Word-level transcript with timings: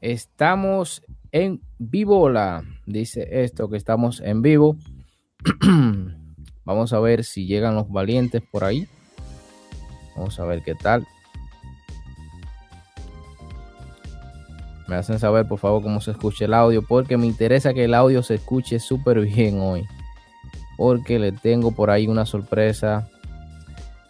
Estamos 0.00 1.02
en 1.30 1.60
vivo, 1.78 2.30
la 2.30 2.64
dice 2.86 3.42
esto 3.42 3.68
que 3.68 3.76
estamos 3.76 4.20
en 4.20 4.40
vivo. 4.40 4.76
Vamos 6.64 6.92
a 6.94 7.00
ver 7.00 7.22
si 7.24 7.46
llegan 7.46 7.74
los 7.74 7.90
valientes 7.90 8.42
por 8.50 8.64
ahí. 8.64 8.88
Vamos 10.16 10.40
a 10.40 10.46
ver 10.46 10.62
qué 10.62 10.74
tal. 10.74 11.06
Me 14.88 14.96
hacen 14.96 15.18
saber 15.18 15.46
por 15.46 15.58
favor 15.58 15.82
cómo 15.82 16.00
se 16.00 16.12
escucha 16.12 16.46
el 16.46 16.54
audio 16.54 16.82
porque 16.82 17.16
me 17.16 17.26
interesa 17.26 17.74
que 17.74 17.84
el 17.84 17.94
audio 17.94 18.22
se 18.22 18.36
escuche 18.36 18.80
súper 18.80 19.20
bien 19.20 19.60
hoy. 19.60 19.84
Porque 20.78 21.18
le 21.18 21.32
tengo 21.32 21.72
por 21.72 21.90
ahí 21.90 22.08
una 22.08 22.24
sorpresa 22.24 23.06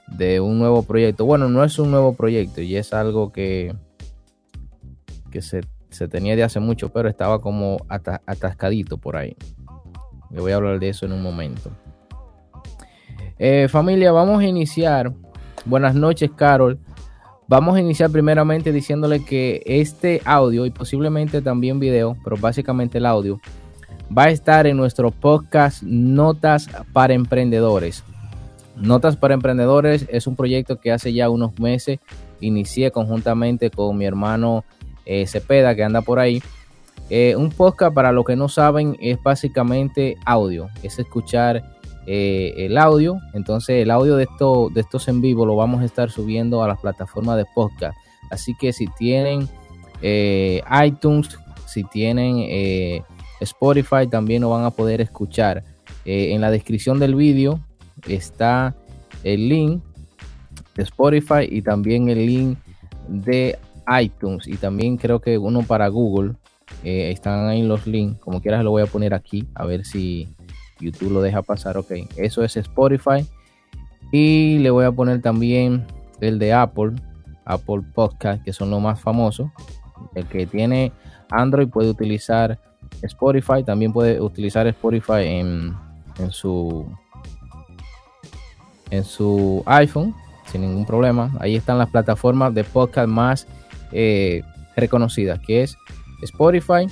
de 0.07 0.38
un 0.38 0.61
nuevo 0.61 0.84
proyecto. 0.84 1.25
Bueno, 1.25 1.48
no 1.48 1.64
es 1.64 1.80
un 1.80 1.91
nuevo 1.91 2.14
proyecto 2.14 2.61
y 2.61 2.77
es 2.77 2.93
algo 2.93 3.32
que, 3.32 3.75
que 5.30 5.43
se, 5.43 5.62
tenía 6.09 6.37
de 6.37 6.42
hace 6.42 6.60
mucho, 6.60 6.91
pero 6.91 7.09
estaba 7.09 7.41
como 7.41 7.78
atascadito 7.88 8.96
por 8.96 9.16
ahí. 9.16 9.37
Le 10.30 10.41
voy 10.41 10.52
a 10.52 10.56
hablar 10.56 10.78
de 10.78 10.88
eso 10.88 11.06
en 11.06 11.12
un 11.12 11.23
momento. 11.23 11.70
Eh, 13.38 13.69
familia, 13.69 14.12
vamos 14.12 14.41
a 14.41 14.46
iniciar. 14.46 15.12
Buenas 15.65 15.95
noches, 15.95 16.30
Carol. 16.37 16.79
Vamos 17.48 17.77
a 17.77 17.80
iniciar 17.80 18.10
primeramente 18.10 18.70
diciéndole 18.70 19.24
que 19.24 19.62
este 19.66 20.23
audio 20.24 20.66
y 20.66 20.70
posiblemente 20.70 21.42
también 21.42 21.80
video, 21.80 22.16
pero 22.23 22.37
básicamente 22.37 22.98
el 22.98 23.07
audio, 23.07 23.41
va 24.16 24.24
a 24.24 24.30
estar 24.30 24.68
en 24.68 24.77
nuestro 24.77 25.10
podcast 25.10 25.82
Notas 25.82 26.68
para 26.93 27.12
Emprendedores. 27.12 28.04
Notas 28.77 29.16
para 29.16 29.34
Emprendedores 29.34 30.07
es 30.10 30.29
un 30.29 30.37
proyecto 30.37 30.79
que 30.79 30.93
hace 30.93 31.12
ya 31.12 31.29
unos 31.29 31.59
meses 31.59 31.98
inicié 32.41 32.91
conjuntamente 32.91 33.70
con 33.70 33.96
mi 33.96 34.04
hermano 34.04 34.65
eh, 35.12 35.27
Cepeda, 35.27 35.74
que 35.74 35.82
anda 35.82 36.02
por 36.02 36.20
ahí. 36.20 36.41
Eh, 37.09 37.34
un 37.34 37.51
podcast, 37.51 37.92
para 37.92 38.12
los 38.12 38.24
que 38.24 38.37
no 38.37 38.48
saben, 38.48 38.96
es 39.01 39.21
básicamente 39.21 40.16
audio, 40.24 40.68
es 40.85 41.01
escuchar 41.01 41.65
eh, 42.07 42.54
el 42.57 42.79
audio. 42.79 43.18
Entonces, 43.35 43.82
el 43.82 43.90
audio 43.90 44.15
de, 44.15 44.23
esto, 44.23 44.70
de 44.73 44.82
estos 44.82 45.09
en 45.09 45.20
vivo 45.20 45.45
lo 45.45 45.57
vamos 45.57 45.82
a 45.82 45.85
estar 45.85 46.12
subiendo 46.12 46.62
a 46.62 46.68
las 46.68 46.79
plataformas 46.79 47.37
de 47.38 47.45
podcast. 47.57 47.98
Así 48.30 48.54
que 48.54 48.73
si 48.73 48.87
tienen 48.87 49.48
iTunes, 50.01 51.37
si 51.66 51.82
tienen 51.82 53.04
Spotify, 53.40 54.07
también 54.09 54.42
lo 54.42 54.51
van 54.51 54.65
a 54.65 54.70
poder 54.70 55.01
escuchar. 55.01 55.65
en 56.04 56.40
la 56.40 56.52
descripción 56.52 57.01
del 57.01 57.16
vídeo 57.16 57.59
está 58.09 58.76
el 59.24 59.48
link 59.48 59.82
de 60.76 60.85
Spotify 60.85 61.48
y 61.51 61.63
también 61.63 62.09
el 62.09 62.24
link 62.24 62.59
de 63.09 63.59
iTunes 63.99 64.47
y 64.47 64.56
también 64.56 64.97
creo 64.97 65.21
que 65.21 65.38
uno 65.38 65.62
para 65.62 65.88
Google. 65.88 66.34
Eh, 66.84 67.10
están 67.10 67.49
ahí 67.49 67.62
los 67.62 67.87
links, 67.87 68.21
como 68.21 68.41
quieras 68.41 68.62
lo 68.62 68.71
voy 68.71 68.82
a 68.82 68.87
poner 68.87 69.12
aquí 69.12 69.49
a 69.56 69.65
ver 69.65 69.84
si 69.84 70.28
YouTube 70.78 71.10
lo 71.10 71.21
deja 71.21 71.43
pasar. 71.43 71.77
Ok, 71.77 71.91
eso 72.16 72.44
es 72.44 72.56
Spotify 72.56 73.27
y 74.12 74.59
le 74.59 74.71
voy 74.71 74.84
a 74.84 74.93
poner 74.93 75.21
también 75.21 75.84
el 76.21 76.38
de 76.38 76.53
Apple, 76.53 76.93
Apple 77.44 77.82
Podcast, 77.94 78.43
que 78.44 78.53
son 78.53 78.71
los 78.71 78.81
más 78.81 79.00
famosos. 79.00 79.50
El 80.15 80.27
que 80.27 80.47
tiene 80.47 80.93
Android 81.31 81.69
puede 81.69 81.91
utilizar 81.91 82.59
Spotify, 83.03 83.62
también 83.65 83.93
puede 83.93 84.21
utilizar 84.21 84.66
Spotify 84.69 85.22
en, 85.25 85.75
en 86.19 86.31
su 86.31 86.87
en 88.91 89.04
su 89.04 89.62
iPhone 89.66 90.15
sin 90.47 90.62
ningún 90.62 90.84
problema. 90.84 91.32
Ahí 91.38 91.54
están 91.54 91.78
las 91.78 91.91
plataformas 91.91 92.53
de 92.54 92.65
podcast 92.65 93.09
más 93.09 93.47
eh, 93.93 94.43
reconocidas, 94.77 95.41
que 95.41 95.62
es 95.62 95.77
Spotify 96.22 96.87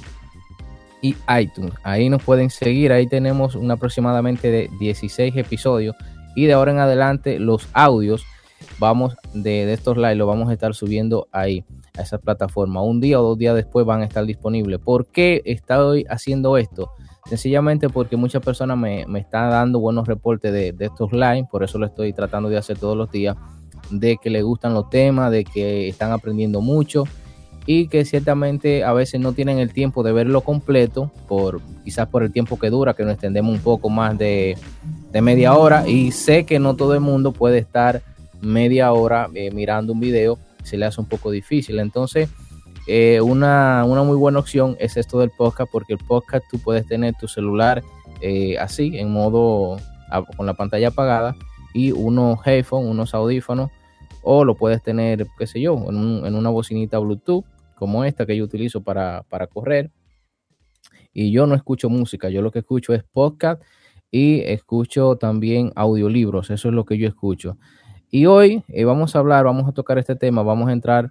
y 1.03 1.15
iTunes. 1.41 1.75
Ahí 1.83 2.09
nos 2.09 2.23
pueden 2.23 2.51
seguir. 2.51 2.93
Ahí 2.93 3.07
tenemos 3.07 3.55
un 3.55 3.71
aproximadamente 3.71 4.51
de 4.51 4.71
16 4.81 5.37
episodios. 5.37 5.97
Y 6.35 6.47
de 6.47 6.53
ahora 6.53 6.73
en 6.73 6.79
adelante 6.79 7.39
los 7.39 7.69
audios 7.73 8.25
vamos 8.79 9.17
de, 9.35 9.67
de 9.67 9.73
estos 9.73 9.97
live 9.97 10.17
lo 10.17 10.27
vamos 10.27 10.49
a 10.49 10.53
estar 10.53 10.75
subiendo 10.75 11.29
ahí 11.33 11.65
a 11.97 12.03
esa 12.03 12.19
plataforma. 12.19 12.83
Un 12.83 13.01
día 13.01 13.21
o 13.21 13.23
dos 13.23 13.39
días 13.39 13.55
después 13.55 13.87
van 13.87 14.03
a 14.03 14.05
estar 14.05 14.25
disponibles. 14.25 14.79
¿Por 14.81 15.07
qué 15.07 15.43
estoy 15.45 16.05
haciendo 16.09 16.57
esto? 16.57 16.91
Sencillamente 17.29 17.91
porque 17.91 18.17
muchas 18.17 18.43
personas 18.43 18.79
me, 18.79 19.03
están 19.19 19.51
dando 19.51 19.81
buenos 19.81 20.09
reportes 20.09 20.51
de, 20.51 20.75
estos 20.81 21.13
live, 21.13 21.47
por 21.51 21.63
eso 21.63 21.79
lo 21.79 21.85
estoy 21.85 22.15
tratando 22.15 22.49
de 22.49 22.57
hacer 22.57 22.79
todos 22.79 22.97
los 22.97 23.11
días, 23.11 23.37
de 23.91 24.17
que 24.17 24.31
les 24.31 24.43
gustan 24.43 24.75
los 24.75 24.91
temas, 24.91 25.31
de 25.31 25.45
que 25.45 25.89
están 25.89 26.13
aprendiendo 26.13 26.61
mucho 26.61 27.05
y 27.71 27.89
que 27.89 28.07
ciertamente 28.07 28.83
a 28.83 28.95
veces 28.95 29.21
no 29.21 29.35
tienen 29.35 29.59
el 29.59 29.75
tiempo 29.75 30.03
de 30.03 30.13
verlo 30.13 30.41
completo, 30.41 31.13
por 31.29 31.61
quizás 31.85 32.09
por 32.09 32.23
el 32.23 32.33
tiempo 32.33 32.59
que 32.59 32.71
dura, 32.71 32.95
que 32.95 33.03
nos 33.03 33.13
extendemos 33.13 33.55
un 33.55 33.61
poco 33.61 33.91
más 33.91 34.17
de, 34.17 34.57
media 35.13 35.55
hora 35.55 35.87
y 35.87 36.11
sé 36.13 36.47
que 36.47 36.59
no 36.59 36.77
todo 36.77 36.95
el 36.95 37.01
mundo 37.01 37.33
puede 37.33 37.59
estar 37.59 38.03
media 38.41 38.91
hora 38.93 39.29
eh, 39.35 39.51
mirando 39.51 39.93
un 39.93 40.01
video, 40.01 40.39
se 40.63 40.79
le 40.79 40.87
hace 40.87 40.99
un 40.99 41.09
poco 41.09 41.31
difícil. 41.31 41.79
Entonces, 41.79 42.31
eh, 42.87 43.21
una, 43.21 43.85
muy 43.87 44.17
buena 44.17 44.39
opción 44.39 44.75
es 44.81 44.97
esto 44.97 45.21
del 45.21 45.31
podcast, 45.37 45.71
porque 45.71 45.93
el 45.93 45.99
podcast 45.99 46.47
tú 46.51 46.59
puedes 46.59 46.87
tener 46.87 47.17
tu 47.21 47.29
celular 47.29 47.83
eh, 48.23 48.57
así, 48.59 48.97
en 48.97 49.13
modo 49.13 49.77
con 50.39 50.47
la 50.47 50.55
pantalla 50.55 50.89
apagada, 50.89 51.37
y 51.75 51.93
unos 51.93 52.39
headphones, 52.47 52.91
unos 52.91 53.13
audífonos, 53.13 53.71
o 54.31 54.45
lo 54.45 54.57
puedes 54.57 54.83
tener, 54.83 55.27
qué 55.39 55.47
sé 55.47 55.59
yo, 55.59 55.75
en, 55.89 56.35
una 56.35 56.51
bocinita 56.51 56.99
Bluetooth, 56.99 57.47
como 57.75 58.05
esta 58.05 58.27
que 58.27 58.37
yo 58.37 58.45
utilizo 58.45 58.83
para, 58.83 59.25
correr. 59.51 59.91
Y 61.15 61.33
yo 61.33 61.47
no 61.47 61.55
escucho 61.55 61.89
música, 61.89 62.29
yo 62.29 62.43
lo 62.43 62.51
que 62.51 62.59
escucho 62.59 62.93
es 62.93 63.05
podcast 63.05 63.63
y 64.11 64.41
escucho 64.41 65.17
también 65.17 65.73
audiolibros, 65.75 66.51
eso 66.51 66.69
es 66.69 66.75
lo 66.75 66.85
que 66.85 66.99
yo 66.99 67.09
escucho. 67.09 67.57
Y 68.11 68.27
hoy 68.27 68.63
eh, 68.69 68.85
vamos 68.85 69.17
a 69.17 69.21
hablar, 69.21 69.47
vamos 69.47 69.67
a 69.67 69.73
tocar 69.73 69.97
este 69.97 70.15
tema, 70.15 70.43
vamos 70.43 70.69
a 70.69 70.73
entrar 70.73 71.11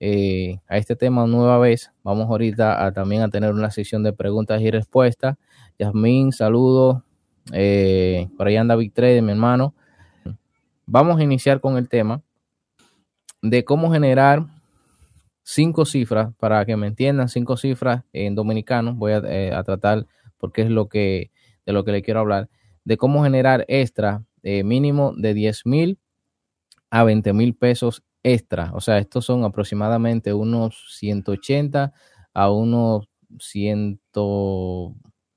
eh, 0.00 0.58
a 0.66 0.78
este 0.78 0.96
tema 0.96 1.26
nueva 1.26 1.58
vez. 1.58 1.92
Vamos 2.02 2.30
ahorita 2.30 2.82
a, 2.82 2.92
también 2.92 3.20
a 3.20 3.28
tener 3.28 3.52
una 3.52 3.70
sesión 3.70 4.02
de 4.02 4.14
preguntas 4.14 4.62
y 4.62 4.70
respuestas. 4.70 5.36
Yasmin, 5.78 6.32
saludos. 6.32 7.02
Eh, 7.52 8.26
por 8.38 8.46
ahí 8.46 8.56
anda 8.56 8.74
Victre, 8.74 9.20
mi 9.20 9.32
hermano. 9.32 9.74
Vamos 10.86 11.20
a 11.20 11.22
iniciar 11.22 11.60
con 11.60 11.76
el 11.76 11.90
tema 11.90 12.22
de 13.44 13.64
cómo 13.64 13.92
generar 13.92 14.46
cinco 15.42 15.84
cifras, 15.84 16.34
para 16.38 16.64
que 16.64 16.76
me 16.76 16.86
entiendan, 16.86 17.28
cinco 17.28 17.56
cifras 17.56 18.04
en 18.12 18.34
dominicano. 18.34 18.94
Voy 18.94 19.12
a, 19.12 19.22
eh, 19.24 19.52
tratar, 19.64 20.06
porque 20.38 20.62
es 20.62 20.70
lo 20.70 20.88
que, 20.88 21.30
de 21.66 21.72
lo 21.72 21.84
que 21.84 21.92
le 21.92 22.02
quiero 22.02 22.20
hablar, 22.20 22.48
de 22.84 22.96
cómo 22.96 23.22
generar 23.22 23.64
extra 23.68 24.24
mínimo 24.42 25.14
de 25.16 25.32
10 25.32 25.64
mil 25.64 25.98
a 26.90 27.02
20 27.04 27.32
mil 27.32 27.54
pesos 27.54 28.02
extra. 28.22 28.70
O 28.74 28.80
sea, 28.80 28.98
estos 28.98 29.24
son 29.24 29.44
aproximadamente 29.44 30.32
unos 30.32 30.96
180 30.98 31.92
a 32.32 32.50
unos 32.50 33.08
100 33.38 34.00
o 34.14 34.94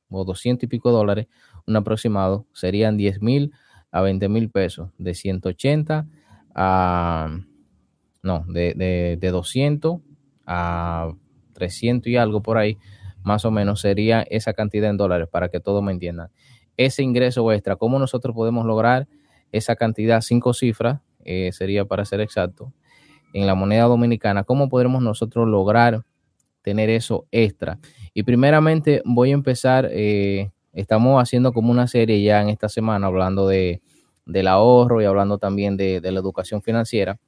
200 0.09 0.63
y 0.63 0.67
pico 0.67 0.91
dólares, 0.91 1.27
un 1.65 1.75
aproximado, 1.75 2.47
serían 2.53 2.97
10 2.97 3.21
mil 3.21 3.51
a 3.91 4.01
20 4.01 4.29
mil 4.29 4.49
pesos, 4.49 4.91
de 4.97 5.13
180 5.13 6.07
a, 6.55 7.39
no, 8.27 8.45
de, 8.47 8.73
de, 8.75 9.17
de 9.19 9.31
200 9.31 10.01
a 10.45 11.11
300 11.53 12.07
y 12.07 12.17
algo 12.17 12.43
por 12.43 12.57
ahí, 12.57 12.77
más 13.23 13.45
o 13.45 13.51
menos 13.51 13.81
sería 13.81 14.21
esa 14.21 14.53
cantidad 14.53 14.89
en 14.89 14.97
dólares, 14.97 15.27
para 15.31 15.49
que 15.49 15.59
todos 15.59 15.81
me 15.81 15.91
entiendan. 15.91 16.29
Ese 16.77 17.01
ingreso 17.01 17.51
extra, 17.51 17.75
¿cómo 17.75 17.97
nosotros 17.97 18.35
podemos 18.35 18.65
lograr 18.65 19.07
esa 19.51 19.75
cantidad, 19.75 20.21
cinco 20.21 20.53
cifras, 20.53 21.01
eh, 21.23 21.51
sería 21.51 21.85
para 21.85 22.05
ser 22.05 22.21
exacto, 22.21 22.73
en 23.33 23.47
la 23.47 23.55
moneda 23.55 23.83
dominicana, 23.83 24.43
¿cómo 24.43 24.69
podremos 24.69 25.01
nosotros 25.01 25.47
lograr 25.47 26.03
tener 26.61 26.89
eso 26.89 27.25
extra? 27.31 27.79
Y 28.13 28.23
primeramente 28.23 29.01
voy 29.05 29.31
a 29.31 29.33
empezar, 29.33 29.89
eh, 29.91 30.51
estamos 30.73 31.21
haciendo 31.21 31.53
como 31.53 31.71
una 31.71 31.87
serie 31.87 32.21
ya 32.21 32.41
en 32.41 32.49
esta 32.49 32.69
semana 32.69 33.07
hablando 33.07 33.47
de, 33.47 33.81
del 34.25 34.47
ahorro 34.47 35.01
y 35.01 35.05
hablando 35.05 35.37
también 35.37 35.77
de, 35.77 35.99
la 36.01 36.19
educación 36.19 36.61
financiera. 36.61 37.19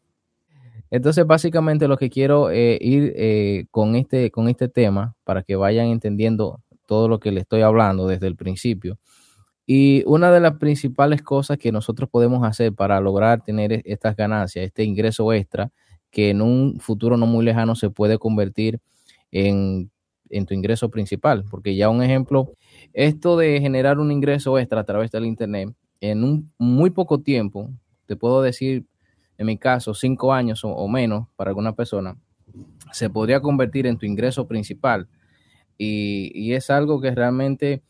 Entonces, 0.91 1.25
básicamente 1.25 1.87
lo 1.87 1.97
que 1.97 2.09
quiero 2.09 2.49
eh, 2.51 2.77
ir 2.81 3.67
con, 3.71 3.95
este, 3.95 4.31
con 4.31 4.49
este 4.49 4.69
tema 4.69 5.15
para 5.23 5.43
que 5.43 5.55
vayan 5.55 5.87
entendiendo 5.87 6.61
todo 6.85 7.07
lo 7.07 7.19
que 7.19 7.31
le 7.31 7.41
estoy 7.41 7.61
hablando 7.61 8.07
desde 8.07 8.27
el 8.27 8.35
principio 8.35 8.97
y 9.71 10.01
una 10.07 10.31
de 10.31 10.39
las 10.39 10.57
principales 10.57 11.21
cosas 11.21 11.59
que 11.59 11.71
nosotros 11.71 12.09
podemos 12.09 12.43
hacer 12.43 12.73
para 12.73 12.99
lograr 12.99 13.43
tener 13.43 13.71
e-, 13.71 13.83
estas 13.85 14.15
ganancias, 14.15 14.65
este 14.65 14.83
ingreso 14.83 15.31
extra, 15.31 15.71
que 16.09 16.31
en 16.31 16.41
un 16.41 16.79
futuro 16.79 17.17
no 17.17 17.27
muy 17.27 17.45
lejano 17.45 17.75
se 17.75 17.91
puede 17.91 18.17
convertir 18.17 18.79
en, 19.31 19.91
tu 20.47 20.55
ingreso 20.55 20.89
principal. 20.89 21.45
Porque 21.51 21.75
ya 21.75 21.87
un 21.89 22.01
ejemplo, 22.01 22.49
esto 22.93 23.37
de 23.37 23.61
generar 23.61 23.99
un 23.99 24.11
ingreso 24.11 24.57
extra 24.57 24.79
a 24.81 24.85
través 24.85 25.11
del 25.11 25.27
Internet, 25.27 25.69
en 26.01 26.23
un 26.23 26.51
muy 26.57 26.89
poco 26.89 27.21
tiempo, 27.21 27.69
te 28.07 28.15
puedo 28.15 28.41
decir, 28.41 28.87
en 29.39 29.45
mi 29.45 29.57
caso, 29.57 29.93
cinco 29.93 30.33
años 30.33 30.61
o, 30.65 30.87
menos 30.89 31.29
para 31.37 31.51
alguna 31.51 31.73
persona, 31.73 32.17
se 32.91 33.09
podría 33.09 33.39
convertir 33.39 33.87
en 33.87 33.97
tu 33.97 34.05
ingreso 34.05 34.45
principal. 34.47 35.07
Y, 35.77 36.51
es 36.53 36.69
algo 36.69 36.99
que 36.99 37.11
realmente 37.15 37.81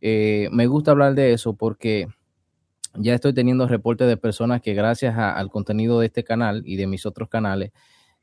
eh, 0.00 0.48
me 0.50 0.66
gusta 0.66 0.90
hablar 0.90 1.14
de 1.14 1.32
eso 1.32 1.54
porque 1.54 2.08
ya 2.94 3.14
estoy 3.14 3.32
teniendo 3.32 3.68
reportes 3.68 4.08
de 4.08 4.16
personas 4.16 4.60
que 4.60 4.74
gracias 4.74 5.16
al 5.16 5.50
contenido 5.50 6.00
de 6.00 6.06
este 6.06 6.24
canal 6.24 6.64
y 6.66 6.74
de 6.74 6.88
mis 6.88 7.06
otros 7.06 7.28
canales 7.28 7.70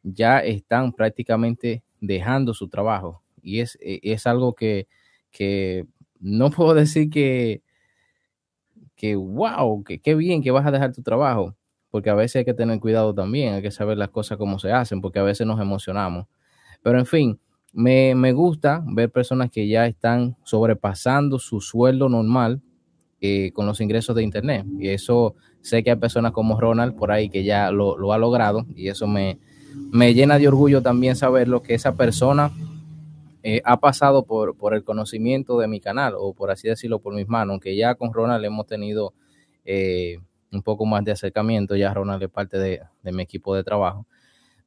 ya 0.03 0.39
están 0.39 0.91
prácticamente 0.91 1.81
dejando 2.01 2.53
su 2.53 2.67
trabajo. 2.67 3.23
Y 3.41 3.61
es, 3.61 3.77
e, 3.79 4.01
es 4.03 4.27
algo 4.27 4.53
que, 4.53 4.89
que 5.31 5.85
no 6.19 6.49
puedo 6.51 6.73
decir 6.73 7.09
que, 7.09 7.63
que 8.97 9.15
wow, 9.15 9.81
que 9.81 9.99
qué 9.99 10.13
bien 10.13 10.43
que 10.43 10.51
vas 10.51 10.65
a 10.67 10.71
dejar 10.71 10.91
tu 10.91 11.01
trabajo, 11.01 11.55
porque 11.91 12.09
a 12.09 12.15
veces 12.15 12.37
hay 12.37 12.45
que 12.45 12.53
tener 12.53 12.79
cuidado 12.79 13.13
también, 13.13 13.55
hay 13.55 13.61
que 13.61 13.71
saber 13.71 13.97
las 13.97 14.09
cosas 14.09 14.37
como 14.37 14.59
se 14.59 14.71
hacen, 14.71 15.01
porque 15.01 15.19
a 15.19 15.23
veces 15.23 15.45
nos 15.45 15.59
emocionamos. 15.59 16.27
Pero 16.81 16.99
en 16.99 17.05
fin, 17.05 17.39
me, 17.73 18.15
me 18.15 18.31
gusta 18.31 18.83
ver 18.85 19.11
personas 19.11 19.51
que 19.51 19.67
ya 19.67 19.85
están 19.85 20.35
sobrepasando 20.43 21.39
su 21.39 21.61
sueldo 21.61 22.09
normal 22.09 22.61
eh, 23.21 23.51
con 23.53 23.65
los 23.65 23.81
ingresos 23.81 24.15
de 24.15 24.23
Internet. 24.23 24.65
Y 24.79 24.89
eso 24.89 25.35
sé 25.61 25.83
que 25.83 25.91
hay 25.91 25.97
personas 25.97 26.31
como 26.31 26.59
Ronald 26.59 26.95
por 26.95 27.11
ahí 27.11 27.29
que 27.29 27.43
ya 27.43 27.69
lo, 27.71 27.97
lo 27.97 28.13
ha 28.13 28.17
logrado 28.17 28.65
y 28.75 28.87
eso 28.87 29.07
me, 29.07 29.39
me 29.91 30.13
llena 30.13 30.37
de 30.37 30.47
orgullo 30.47 30.81
también 30.81 31.15
saberlo 31.15 31.61
que 31.61 31.73
esa 31.73 31.95
persona 31.95 32.51
eh, 33.43 33.61
ha 33.65 33.79
pasado 33.79 34.23
por, 34.23 34.55
por, 34.57 34.73
el 34.73 34.83
conocimiento 34.83 35.57
de 35.59 35.67
mi 35.67 35.79
canal, 35.79 36.13
o 36.17 36.33
por 36.33 36.51
así 36.51 36.67
decirlo, 36.67 36.99
por 36.99 37.13
mis 37.13 37.27
manos, 37.27 37.53
aunque 37.53 37.75
ya 37.75 37.95
con 37.95 38.13
Ronald 38.13 38.43
hemos 38.43 38.67
tenido 38.67 39.13
eh, 39.63 40.19
un 40.51 40.61
poco 40.61 40.85
más 40.85 41.03
de 41.03 41.11
acercamiento, 41.11 41.75
ya 41.75 41.93
Ronald 41.93 42.23
es 42.23 42.29
parte 42.29 42.57
de, 42.57 42.81
mi 43.03 43.23
equipo 43.23 43.55
de 43.55 43.63
trabajo, 43.63 44.05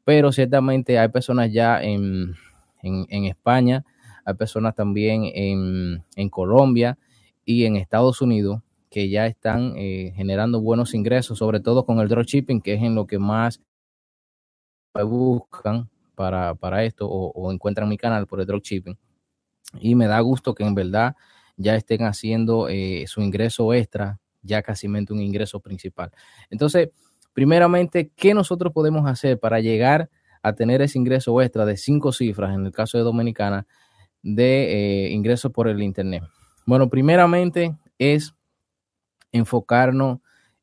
pero 0.05 0.33
ciertamente 0.33 0.99
hay 0.99 1.09
personas 1.09 1.53
ya 1.53 1.83
en, 1.83 2.35
en, 2.83 3.25
España, 3.25 3.85
hay 4.25 4.35
personas 4.35 4.75
también 4.75 5.25
en, 5.35 6.05
en, 6.17 6.29
Colombia 6.29 6.99
y 7.45 7.65
en 7.65 7.77
Estados 7.77 8.21
Unidos 8.21 8.61
que 8.91 9.09
ya 9.09 9.27
están 9.27 9.75
eh, 9.77 10.13
generando 10.15 10.61
buenos 10.61 10.95
ingresos, 10.95 11.39
sobre 11.39 11.61
todo 11.61 11.87
con 11.87 11.99
el 11.99 12.09
dropshipping, 12.09 12.61
que 12.61 12.75
es 12.75 12.83
en 12.83 12.95
lo 12.95 13.07
que 13.07 13.19
más 13.19 13.61
buscan 14.95 15.89
para, 16.15 16.85
esto 16.85 17.09
o, 17.09 17.51
encuentran 17.51 17.89
mi 17.89 17.97
canal 17.97 18.27
por 18.27 18.41
el 18.41 18.47
dropshipping. 18.47 18.99
Y 19.81 19.95
me 19.95 20.07
da 20.07 20.21
gusto 20.21 20.55
que 20.55 20.65
en 20.65 20.75
verdad 20.75 21.17
ya 21.57 21.75
estén 21.75 22.03
haciendo 22.03 22.69
eh, 22.69 23.05
su 23.07 23.23
ingreso 23.23 23.73
extra, 23.73 24.21
ya 24.43 24.63
casi 24.63 24.87
un 24.87 25.21
ingreso 25.21 25.61
principal. 25.61 26.11
Entonces, 26.51 26.91
primeramente, 27.33 28.11
¿qué 28.15 28.35
nosotros 28.35 28.73
podemos 28.73 29.09
hacer 29.09 29.39
para 29.39 29.61
llegar 29.61 30.11
a 30.43 30.53
tener 30.55 30.83
ese 30.83 30.99
ingreso 30.99 31.41
extra 31.41 31.65
de 31.65 31.77
cinco 31.77 32.13
cifras, 32.13 32.55
en 32.55 32.67
el 32.67 32.73
caso 32.73 32.99
de 32.99 33.05
Dominicana, 33.05 33.67
de 34.23 35.07
eh, 35.07 35.11
ingresos 35.13 35.53
por 35.53 35.69
el 35.69 35.83
Internet? 35.83 36.25
Bueno, 36.67 36.89
primeramente 36.89 37.77
es 37.99 38.35
enfocarnos 39.33 40.19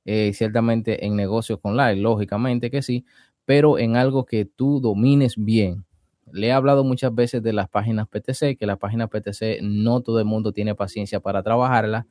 eh, 0.05 0.31
ciertamente 0.33 1.05
en 1.05 1.15
negocios 1.15 1.59
online, 1.61 1.97
lógicamente 1.97 2.71
que 2.71 2.81
sí, 2.81 3.05
pero 3.45 3.77
en 3.79 3.95
algo 3.95 4.25
que 4.25 4.45
tú 4.45 4.79
domines 4.79 5.35
bien. 5.37 5.85
Le 6.31 6.47
he 6.47 6.51
hablado 6.51 6.83
muchas 6.83 7.13
veces 7.13 7.41
de 7.41 7.53
las 7.53 7.67
páginas 7.69 8.07
PTC, 8.07 8.57
que 8.57 8.67
las 8.67 8.77
páginas 8.77 9.09
PTC 9.09 9.61
no 9.63 10.01
todo 10.01 10.19
el 10.19 10.25
mundo 10.25 10.51
tiene 10.51 10.75
paciencia 10.75 11.19
para 11.19 11.41
trabajarlas, 11.41 12.05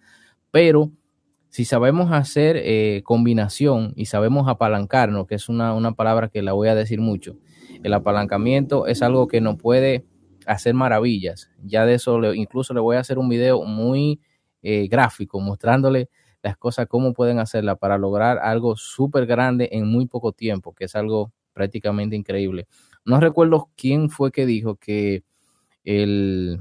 pero 0.50 0.90
si 1.48 1.64
sabemos 1.64 2.12
hacer 2.12 2.56
eh, 2.62 3.02
combinación 3.04 3.92
y 3.96 4.06
sabemos 4.06 4.48
apalancarnos, 4.48 5.26
que 5.26 5.34
es 5.34 5.48
una, 5.48 5.92
palabra 5.92 6.28
que 6.28 6.42
la 6.42 6.52
voy 6.52 6.68
a 6.68 6.74
decir 6.74 7.00
mucho, 7.00 7.36
el 7.82 7.94
apalancamiento 7.94 8.86
es 8.86 9.02
algo 9.02 9.28
que 9.28 9.40
nos 9.40 9.56
puede 9.56 10.04
hacer 10.46 10.74
maravillas. 10.74 11.50
Ya 11.62 11.86
de 11.86 11.94
eso 11.94 12.34
incluso 12.34 12.74
le 12.74 12.80
voy 12.80 12.96
a 12.96 13.00
hacer 13.00 13.18
un 13.18 13.28
video 13.28 13.62
muy 13.64 14.20
eh, 14.62 14.88
gráfico 14.88 15.40
mostrándole 15.40 16.08
las 16.42 16.56
cosas, 16.56 16.86
cómo 16.86 17.12
pueden 17.14 17.38
hacerla 17.38 17.76
para 17.76 17.98
lograr 17.98 18.38
algo 18.38 18.76
súper 18.76 19.26
grande 19.26 19.68
en 19.72 19.86
muy 19.86 20.06
poco 20.06 20.32
tiempo, 20.32 20.74
que 20.74 20.84
es 20.84 20.94
algo 20.94 21.32
prácticamente 21.52 22.14
increíble. 22.14 22.66
No 23.04 23.20
recuerdo 23.20 23.70
quién 23.76 24.10
fue 24.10 24.30
que 24.30 24.46
dijo 24.46 24.76
que 24.76 25.24
el, 25.84 26.60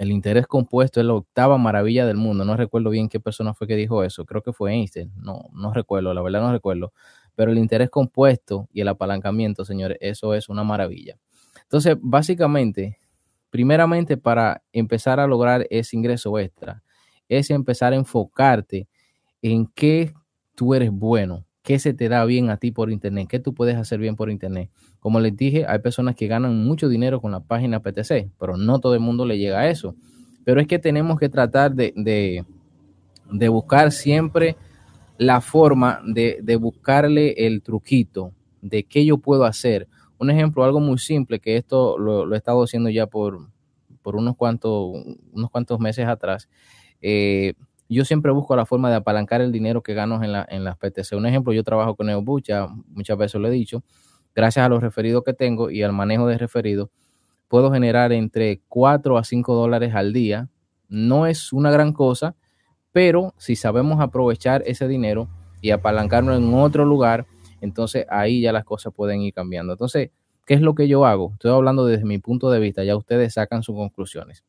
el 0.00 0.12
interés 0.12 0.46
compuesto 0.46 0.98
es 0.98 1.04
la 1.04 1.12
octava 1.12 1.58
maravilla 1.58 2.06
del 2.06 2.16
mundo. 2.16 2.42
No 2.46 2.56
recuerdo 2.56 2.88
bien 2.88 3.10
qué 3.10 3.20
persona 3.20 3.52
fue 3.52 3.66
que 3.66 3.76
dijo 3.76 4.02
eso. 4.02 4.24
Creo 4.24 4.40
que 4.42 4.54
fue 4.54 4.72
Einstein. 4.72 5.12
No, 5.14 5.50
no 5.52 5.74
recuerdo, 5.74 6.14
la 6.14 6.22
verdad 6.22 6.40
no 6.40 6.50
recuerdo. 6.50 6.94
Pero 7.34 7.52
el 7.52 7.58
interés 7.58 7.90
compuesto 7.90 8.66
y 8.72 8.80
el 8.80 8.88
apalancamiento, 8.88 9.62
señores, 9.66 9.98
eso 10.00 10.32
es 10.32 10.48
una 10.48 10.64
maravilla. 10.64 11.18
Entonces, 11.64 11.98
básicamente, 12.00 12.96
primeramente 13.50 14.16
para 14.16 14.62
empezar 14.72 15.20
a 15.20 15.26
lograr 15.26 15.66
ese 15.68 15.98
ingreso 15.98 16.38
extra, 16.38 16.82
es 17.28 17.50
empezar 17.50 17.92
a 17.92 17.96
enfocarte 17.96 18.88
en 19.42 19.66
qué 19.66 20.14
tú 20.54 20.72
eres 20.72 20.90
bueno, 20.90 21.44
qué 21.70 21.78
se 21.78 21.94
te 21.94 22.08
da 22.08 22.24
bien 22.24 22.50
a 22.50 22.56
ti 22.56 22.72
por 22.72 22.90
internet, 22.90 23.28
qué 23.30 23.38
tú 23.38 23.54
puedes 23.54 23.76
hacer 23.76 24.00
bien 24.00 24.16
por 24.16 24.28
internet. 24.28 24.70
Como 24.98 25.20
les 25.20 25.36
dije, 25.36 25.66
hay 25.68 25.78
personas 25.78 26.16
que 26.16 26.26
ganan 26.26 26.64
mucho 26.64 26.88
dinero 26.88 27.20
con 27.20 27.30
la 27.30 27.38
página 27.38 27.78
PTC, 27.78 28.28
pero 28.40 28.56
no 28.56 28.80
todo 28.80 28.94
el 28.94 28.98
mundo 28.98 29.24
le 29.24 29.38
llega 29.38 29.60
a 29.60 29.68
eso. 29.70 29.94
Pero 30.42 30.60
es 30.60 30.66
que 30.66 30.80
tenemos 30.80 31.20
que 31.20 31.28
tratar 31.28 31.72
de, 31.72 31.94
de, 31.94 33.48
buscar 33.48 33.92
siempre 33.92 34.56
la 35.16 35.40
forma 35.40 36.02
de, 36.04 36.40
de, 36.42 36.56
buscarle 36.56 37.34
el 37.46 37.62
truquito 37.62 38.32
de 38.60 38.82
qué 38.82 39.06
yo 39.06 39.18
puedo 39.18 39.44
hacer. 39.44 39.86
Un 40.18 40.28
ejemplo, 40.28 40.64
algo 40.64 40.80
muy 40.80 40.98
simple, 40.98 41.38
que 41.38 41.56
esto 41.56 41.96
lo, 41.98 42.34
he 42.34 42.36
estado 42.36 42.64
haciendo 42.64 42.90
ya 42.90 43.06
por, 43.06 43.46
por 44.02 44.16
unos, 44.16 44.34
cuantos, 44.34 45.04
unos 45.30 45.50
cuantos 45.52 45.78
meses 45.78 46.08
atrás, 46.08 46.48
eh, 47.00 47.54
yo 47.94 48.04
siempre 48.04 48.30
busco 48.32 48.54
la 48.54 48.66
forma 48.66 48.88
de 48.90 48.96
apalancar 48.96 49.40
el 49.40 49.50
dinero 49.52 49.82
que 49.82 49.94
gano 49.94 50.22
en, 50.22 50.32
la, 50.32 50.46
en 50.48 50.64
las 50.64 50.76
PTC. 50.76 51.16
Un 51.16 51.26
ejemplo, 51.26 51.52
yo 51.52 51.64
trabajo 51.64 51.96
con 51.96 52.06
Neobucha, 52.06 52.68
muchas 52.86 53.18
veces 53.18 53.40
lo 53.40 53.48
he 53.48 53.50
dicho, 53.50 53.82
gracias 54.34 54.64
a 54.64 54.68
los 54.68 54.80
referidos 54.80 55.24
que 55.24 55.32
tengo 55.32 55.70
y 55.70 55.82
al 55.82 55.92
manejo 55.92 56.26
de 56.26 56.38
referidos, 56.38 56.88
puedo 57.48 57.72
generar 57.72 58.12
entre 58.12 58.60
4 58.68 59.18
a 59.18 59.24
5 59.24 59.54
dólares 59.54 59.94
al 59.94 60.12
día. 60.12 60.48
No 60.88 61.26
es 61.26 61.52
una 61.52 61.72
gran 61.72 61.92
cosa, 61.92 62.36
pero 62.92 63.34
si 63.38 63.56
sabemos 63.56 64.00
aprovechar 64.00 64.62
ese 64.66 64.86
dinero 64.86 65.28
y 65.60 65.70
apalancarlo 65.70 66.34
en 66.34 66.54
otro 66.54 66.84
lugar, 66.84 67.26
entonces 67.60 68.06
ahí 68.08 68.40
ya 68.40 68.52
las 68.52 68.64
cosas 68.64 68.92
pueden 68.94 69.20
ir 69.20 69.34
cambiando. 69.34 69.72
Entonces, 69.72 70.10
¿qué 70.46 70.54
es 70.54 70.60
lo 70.60 70.74
que 70.76 70.88
yo 70.88 71.04
hago? 71.06 71.32
Estoy 71.32 71.50
hablando 71.50 71.86
desde 71.86 72.04
mi 72.04 72.18
punto 72.18 72.50
de 72.50 72.60
vista, 72.60 72.84
ya 72.84 72.96
ustedes 72.96 73.34
sacan 73.34 73.62
sus 73.64 73.74
conclusiones. 73.74 74.44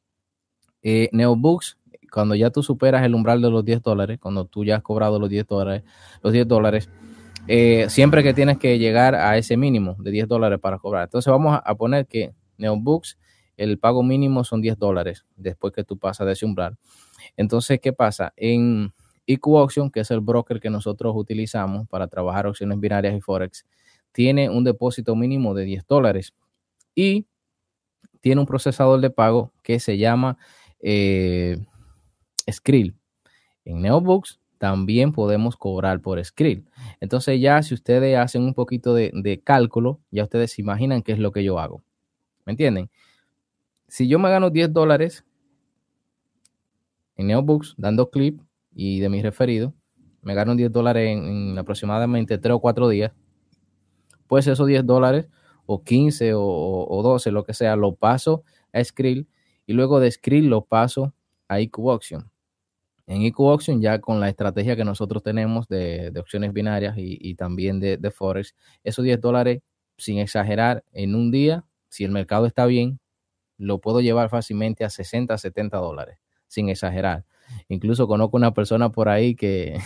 Eh, 0.83 1.09
Neobooks 1.11 1.77
cuando 2.11 2.35
ya 2.35 2.49
tú 2.49 2.61
superas 2.61 3.03
el 3.05 3.15
umbral 3.15 3.41
de 3.41 3.49
los 3.49 3.63
10 3.63 3.81
dólares, 3.81 4.19
cuando 4.19 4.45
tú 4.45 4.63
ya 4.65 4.77
has 4.77 4.83
cobrado 4.83 5.19
los 5.19 5.29
10 5.29 5.47
dólares, 5.47 5.83
los 6.21 6.33
10 6.33 6.47
dólares, 6.47 6.89
eh, 7.47 7.85
siempre 7.89 8.21
que 8.21 8.33
tienes 8.33 8.57
que 8.57 8.77
llegar 8.77 9.15
a 9.15 9.37
ese 9.37 9.57
mínimo 9.57 9.95
de 9.99 10.11
10 10.11 10.27
dólares 10.27 10.59
para 10.59 10.77
cobrar. 10.77 11.05
Entonces 11.05 11.31
vamos 11.31 11.59
a 11.63 11.75
poner 11.75 12.07
que 12.07 12.33
Neobooks, 12.57 13.17
el 13.57 13.79
pago 13.79 14.03
mínimo 14.03 14.43
son 14.43 14.61
10 14.61 14.77
dólares 14.77 15.25
después 15.35 15.73
que 15.73 15.83
tú 15.83 15.97
pasas 15.97 16.27
de 16.27 16.33
ese 16.33 16.45
umbral. 16.45 16.77
Entonces, 17.37 17.79
¿qué 17.79 17.93
pasa? 17.93 18.33
En 18.35 18.93
IQ 19.25 19.57
Auction, 19.57 19.89
que 19.89 20.01
es 20.01 20.11
el 20.11 20.19
broker 20.19 20.59
que 20.59 20.69
nosotros 20.69 21.13
utilizamos 21.15 21.87
para 21.87 22.07
trabajar 22.07 22.47
opciones 22.47 22.79
binarias 22.79 23.15
y 23.15 23.21
Forex, 23.21 23.65
tiene 24.11 24.49
un 24.49 24.63
depósito 24.63 25.15
mínimo 25.15 25.53
de 25.53 25.63
10 25.63 25.87
dólares 25.87 26.33
y 26.93 27.27
tiene 28.19 28.41
un 28.41 28.47
procesador 28.47 28.99
de 28.99 29.09
pago 29.09 29.51
que 29.63 29.79
se 29.79 29.97
llama 29.97 30.37
eh, 30.81 31.57
Skrill. 32.49 32.95
En 33.65 33.81
Neobooks 33.81 34.39
también 34.57 35.11
podemos 35.11 35.57
cobrar 35.57 36.01
por 36.01 36.23
Skrill. 36.23 36.65
Entonces 36.99 37.41
ya 37.41 37.61
si 37.63 37.73
ustedes 37.73 38.17
hacen 38.17 38.43
un 38.43 38.53
poquito 38.53 38.93
de, 38.93 39.41
cálculo, 39.43 39.99
ya 40.11 40.23
ustedes 40.23 40.51
se 40.51 40.61
imaginan 40.61 41.01
qué 41.01 41.13
es 41.13 41.19
lo 41.19 41.31
que 41.31 41.43
yo 41.43 41.59
hago. 41.59 41.81
¿Me 42.45 42.51
entienden? 42.51 42.89
Si 43.87 44.07
yo 44.07 44.19
me 44.19 44.29
gano 44.29 44.49
10 44.49 44.71
dólares 44.71 45.25
en 47.15 47.27
Neobooks 47.27 47.75
dando 47.77 48.09
clip 48.09 48.39
y 48.73 48.99
de 48.99 49.09
mi 49.09 49.21
referido, 49.21 49.73
me 50.21 50.35
gano 50.35 50.55
10 50.55 50.71
dólares 50.71 51.09
en, 51.09 51.57
aproximadamente 51.57 52.37
3 52.37 52.53
o 52.55 52.59
4 52.59 52.87
días, 52.89 53.11
pues 54.27 54.47
esos 54.47 54.67
10 54.67 54.85
dólares 54.85 55.27
o 55.65 55.83
15 55.83 56.35
o, 56.35 56.87
o 56.87 57.03
12, 57.03 57.31
lo 57.31 57.43
que 57.43 57.53
sea, 57.53 57.75
lo 57.75 57.95
paso 57.95 58.43
a 58.73 58.83
Skrill 58.83 59.27
y 59.65 59.73
luego 59.73 59.99
de 59.99 60.11
Skrill 60.11 60.47
lo 60.47 60.65
paso 60.65 61.13
a 61.47 61.59
IQ 61.59 61.89
Auction. 61.89 62.30
En 63.11 63.21
IQ 63.23 63.41
Auction, 63.41 63.81
ya 63.81 63.99
con 63.99 64.21
la 64.21 64.29
estrategia 64.29 64.77
que 64.77 64.85
nosotros 64.85 65.21
tenemos 65.21 65.67
de, 65.67 66.13
opciones 66.17 66.53
binarias 66.53 66.95
y, 66.97 67.35
también 67.35 67.81
de, 67.81 68.11
Forex, 68.11 68.55
esos 68.85 69.03
10 69.03 69.19
dólares, 69.19 69.59
sin 69.97 70.19
exagerar, 70.19 70.85
en 70.93 71.15
un 71.15 71.29
día, 71.29 71.65
si 71.89 72.05
el 72.05 72.11
mercado 72.11 72.45
está 72.45 72.65
bien, 72.65 73.01
lo 73.57 73.81
puedo 73.81 73.99
llevar 73.99 74.29
fácilmente 74.29 74.85
a 74.85 74.89
60, 74.89 75.37
70 75.37 75.77
dólares, 75.77 76.19
sin 76.47 76.69
exagerar. 76.69 77.25
Incluso 77.67 78.07
conozco 78.07 78.37
una 78.37 78.53
persona 78.53 78.93
por 78.93 79.09
ahí 79.09 79.35
que, 79.35 79.77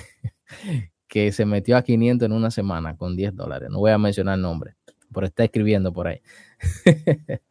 que 1.08 1.32
se 1.32 1.48
metió 1.48 1.78
a 1.78 1.82
500 1.82 2.28
en 2.28 2.32
una 2.32 2.52
semana 2.52 2.96
con 2.96 3.16
10 3.16 3.36
dólares. 3.36 3.70
No 3.72 3.80
voy 3.80 3.90
a 3.90 3.98
mencionar 3.98 4.38
nombre, 4.38 4.76
pero 5.12 5.26
está 5.26 5.44
escribiendo 5.46 5.92
por 5.92 6.10
ahí. 6.10 6.22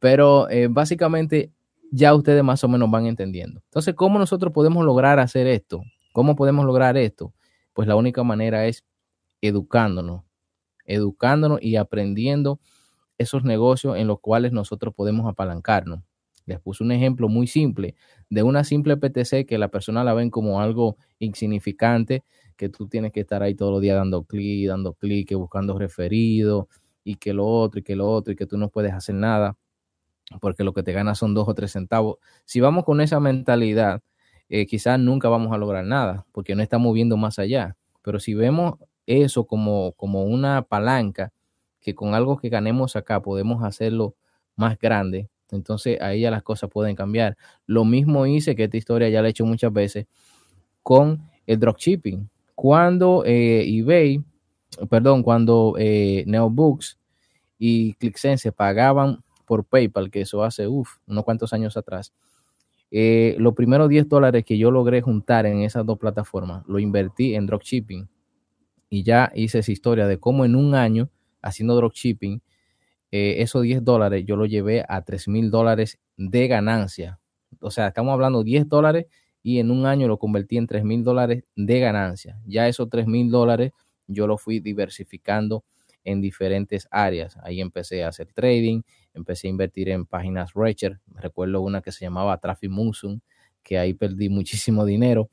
Pero 0.00 0.50
eh, 0.50 0.66
básicamente 0.68 1.52
ya 1.94 2.12
ustedes 2.14 2.42
más 2.42 2.64
o 2.64 2.68
menos 2.68 2.90
van 2.90 3.06
entendiendo. 3.06 3.60
Entonces, 3.66 3.94
¿cómo 3.94 4.18
nosotros 4.18 4.52
podemos 4.52 4.84
lograr 4.84 5.20
hacer 5.20 5.46
esto? 5.46 5.82
¿Cómo 6.12 6.34
podemos 6.34 6.64
lograr 6.64 6.96
esto? 6.96 7.32
Pues 7.72 7.86
la 7.86 7.94
única 7.94 8.24
manera 8.24 8.66
es 8.66 8.84
educándonos, 9.40 10.22
educándonos 10.86 11.62
y 11.62 11.76
aprendiendo 11.76 12.58
esos 13.16 13.44
negocios 13.44 13.96
en 13.96 14.08
los 14.08 14.18
cuales 14.20 14.52
nosotros 14.52 14.92
podemos 14.94 15.30
apalancarnos. 15.30 16.00
Les 16.46 16.60
puse 16.60 16.82
un 16.82 16.90
ejemplo 16.90 17.28
muy 17.28 17.46
simple 17.46 17.94
de 18.28 18.42
una 18.42 18.64
simple 18.64 18.96
PTC 18.96 19.46
que 19.46 19.56
la 19.56 19.68
persona 19.68 20.02
la 20.02 20.14
ven 20.14 20.30
como 20.30 20.60
algo 20.60 20.96
insignificante, 21.20 22.24
que 22.56 22.68
tú 22.68 22.88
tienes 22.88 23.12
que 23.12 23.20
estar 23.20 23.42
ahí 23.42 23.54
todos 23.54 23.70
los 23.72 23.80
días 23.80 23.96
dando 23.96 24.24
clic, 24.24 24.66
dando 24.68 24.94
clic, 24.94 25.32
buscando 25.34 25.78
referido 25.78 26.68
y 27.04 27.16
que 27.16 27.32
lo 27.32 27.46
otro 27.46 27.80
y 27.80 27.82
que 27.84 27.94
lo 27.94 28.10
otro 28.10 28.32
y 28.32 28.36
que 28.36 28.46
tú 28.46 28.58
no 28.58 28.68
puedes 28.68 28.92
hacer 28.92 29.14
nada 29.14 29.56
porque 30.40 30.64
lo 30.64 30.72
que 30.72 30.82
te 30.82 30.92
ganas 30.92 31.18
son 31.18 31.34
dos 31.34 31.48
o 31.48 31.54
tres 31.54 31.72
centavos. 31.72 32.18
Si 32.44 32.60
vamos 32.60 32.84
con 32.84 33.00
esa 33.00 33.20
mentalidad, 33.20 34.02
eh, 34.48 34.66
quizás 34.66 34.98
nunca 34.98 35.28
vamos 35.28 35.52
a 35.52 35.58
lograr 35.58 35.84
nada 35.84 36.26
porque 36.32 36.54
no 36.54 36.62
estamos 36.62 36.94
viendo 36.94 37.16
más 37.16 37.38
allá. 37.38 37.76
Pero 38.02 38.20
si 38.20 38.34
vemos 38.34 38.74
eso 39.06 39.46
como, 39.46 39.92
como 39.92 40.24
una 40.24 40.62
palanca, 40.62 41.32
que 41.80 41.94
con 41.94 42.14
algo 42.14 42.38
que 42.38 42.48
ganemos 42.48 42.96
acá 42.96 43.20
podemos 43.20 43.62
hacerlo 43.62 44.14
más 44.56 44.78
grande, 44.78 45.28
entonces 45.50 46.00
ahí 46.00 46.20
ya 46.20 46.30
las 46.30 46.42
cosas 46.42 46.70
pueden 46.70 46.96
cambiar. 46.96 47.36
Lo 47.66 47.84
mismo 47.84 48.26
hice, 48.26 48.54
que 48.54 48.64
esta 48.64 48.76
historia 48.76 49.08
ya 49.08 49.22
la 49.22 49.28
he 49.28 49.30
hecho 49.30 49.44
muchas 49.44 49.72
veces, 49.72 50.06
con 50.82 51.28
el 51.46 51.58
dropshipping. 51.58 52.28
Cuando 52.54 53.24
eh, 53.26 53.64
eBay, 53.66 54.22
perdón, 54.88 55.22
cuando 55.22 55.74
eh, 55.78 56.24
Neobooks 56.26 56.98
y 57.58 57.94
ClickSense 57.94 58.52
pagaban 58.52 59.23
por 59.46 59.64
PayPal, 59.64 60.10
que 60.10 60.22
eso 60.22 60.42
hace, 60.44 60.66
uff, 60.68 60.96
unos 61.06 61.24
cuantos 61.24 61.52
años 61.52 61.76
atrás, 61.76 62.12
eh, 62.90 63.36
los 63.38 63.54
primeros 63.54 63.88
10 63.88 64.08
dólares 64.08 64.44
que 64.44 64.58
yo 64.58 64.70
logré 64.70 65.00
juntar 65.02 65.46
en 65.46 65.62
esas 65.62 65.84
dos 65.86 65.98
plataformas, 65.98 66.64
lo 66.68 66.78
invertí 66.78 67.34
en 67.34 67.46
dropshipping. 67.46 68.08
Y 68.90 69.02
ya 69.02 69.32
hice 69.34 69.60
esa 69.60 69.72
historia 69.72 70.06
de 70.06 70.18
cómo 70.18 70.44
en 70.44 70.56
un 70.56 70.74
año, 70.74 71.10
haciendo 71.42 71.74
dropshipping, 71.76 72.42
eh, 73.12 73.42
esos 73.42 73.62
10 73.62 73.84
dólares 73.84 74.24
yo 74.26 74.36
lo 74.36 74.46
llevé 74.46 74.84
a 74.88 75.02
3 75.02 75.28
mil 75.28 75.50
dólares 75.50 76.00
de 76.16 76.48
ganancia. 76.48 77.20
O 77.60 77.70
sea, 77.70 77.88
estamos 77.88 78.12
hablando 78.12 78.42
10 78.44 78.68
dólares 78.68 79.06
y 79.42 79.58
en 79.60 79.70
un 79.70 79.86
año 79.86 80.08
lo 80.08 80.18
convertí 80.18 80.56
en 80.56 80.66
3 80.66 80.84
mil 80.84 81.04
dólares 81.04 81.44
de 81.56 81.80
ganancia. 81.80 82.40
Ya 82.46 82.68
esos 82.68 82.88
3 82.90 83.06
mil 83.06 83.30
dólares 83.30 83.72
yo 84.08 84.26
lo 84.26 84.38
fui 84.38 84.60
diversificando 84.60 85.64
en 86.04 86.20
diferentes 86.20 86.88
áreas. 86.90 87.36
Ahí 87.42 87.60
empecé 87.60 88.04
a 88.04 88.08
hacer 88.08 88.32
trading, 88.32 88.82
empecé 89.14 89.46
a 89.46 89.50
invertir 89.50 89.88
en 89.88 90.06
páginas 90.06 90.52
Recher. 90.54 91.00
Recuerdo 91.14 91.60
una 91.62 91.80
que 91.80 91.92
se 91.92 92.04
llamaba 92.04 92.38
Traffic 92.38 92.70
Musum, 92.70 93.20
que 93.62 93.78
ahí 93.78 93.94
perdí 93.94 94.28
muchísimo 94.30 94.84
dinero. 94.84 95.30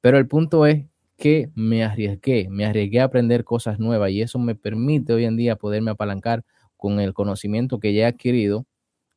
Pero 0.00 0.18
el 0.18 0.28
punto 0.28 0.66
es 0.66 0.86
que 1.16 1.50
me 1.54 1.84
arriesgué, 1.84 2.48
me 2.50 2.66
arriesgué 2.66 3.00
a 3.00 3.04
aprender 3.04 3.44
cosas 3.44 3.78
nuevas 3.78 4.10
y 4.10 4.22
eso 4.22 4.38
me 4.38 4.54
permite 4.54 5.12
hoy 5.12 5.24
en 5.24 5.36
día 5.36 5.56
poderme 5.56 5.92
apalancar 5.92 6.44
con 6.76 7.00
el 7.00 7.14
conocimiento 7.14 7.80
que 7.80 7.94
ya 7.94 8.02
he 8.02 8.06
adquirido. 8.06 8.66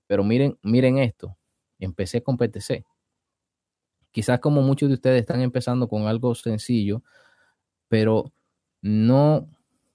Pero 0.07 0.23
miren, 0.23 0.57
miren 0.63 0.97
esto, 0.99 1.37
empecé 1.79 2.23
con 2.23 2.37
PTC. 2.37 2.85
Quizás 4.11 4.39
como 4.39 4.61
muchos 4.61 4.89
de 4.89 4.95
ustedes 4.95 5.19
están 5.21 5.41
empezando 5.41 5.87
con 5.87 6.07
algo 6.07 6.33
sencillo, 6.33 7.03
pero 7.87 8.31
no, 8.81 9.47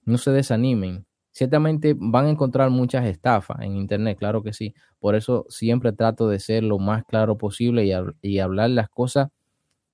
no 0.04 0.18
se 0.18 0.30
desanimen. 0.30 1.06
Ciertamente 1.32 1.94
van 1.98 2.26
a 2.26 2.30
encontrar 2.30 2.70
muchas 2.70 3.06
estafas 3.06 3.60
en 3.62 3.76
Internet, 3.76 4.18
claro 4.18 4.42
que 4.42 4.52
sí. 4.52 4.74
Por 5.00 5.14
eso 5.14 5.46
siempre 5.48 5.92
trato 5.92 6.28
de 6.28 6.38
ser 6.38 6.62
lo 6.62 6.78
más 6.78 7.04
claro 7.04 7.38
posible 7.38 7.86
y, 8.22 8.38
hablar 8.38 8.70
las 8.70 8.88
cosas 8.90 9.28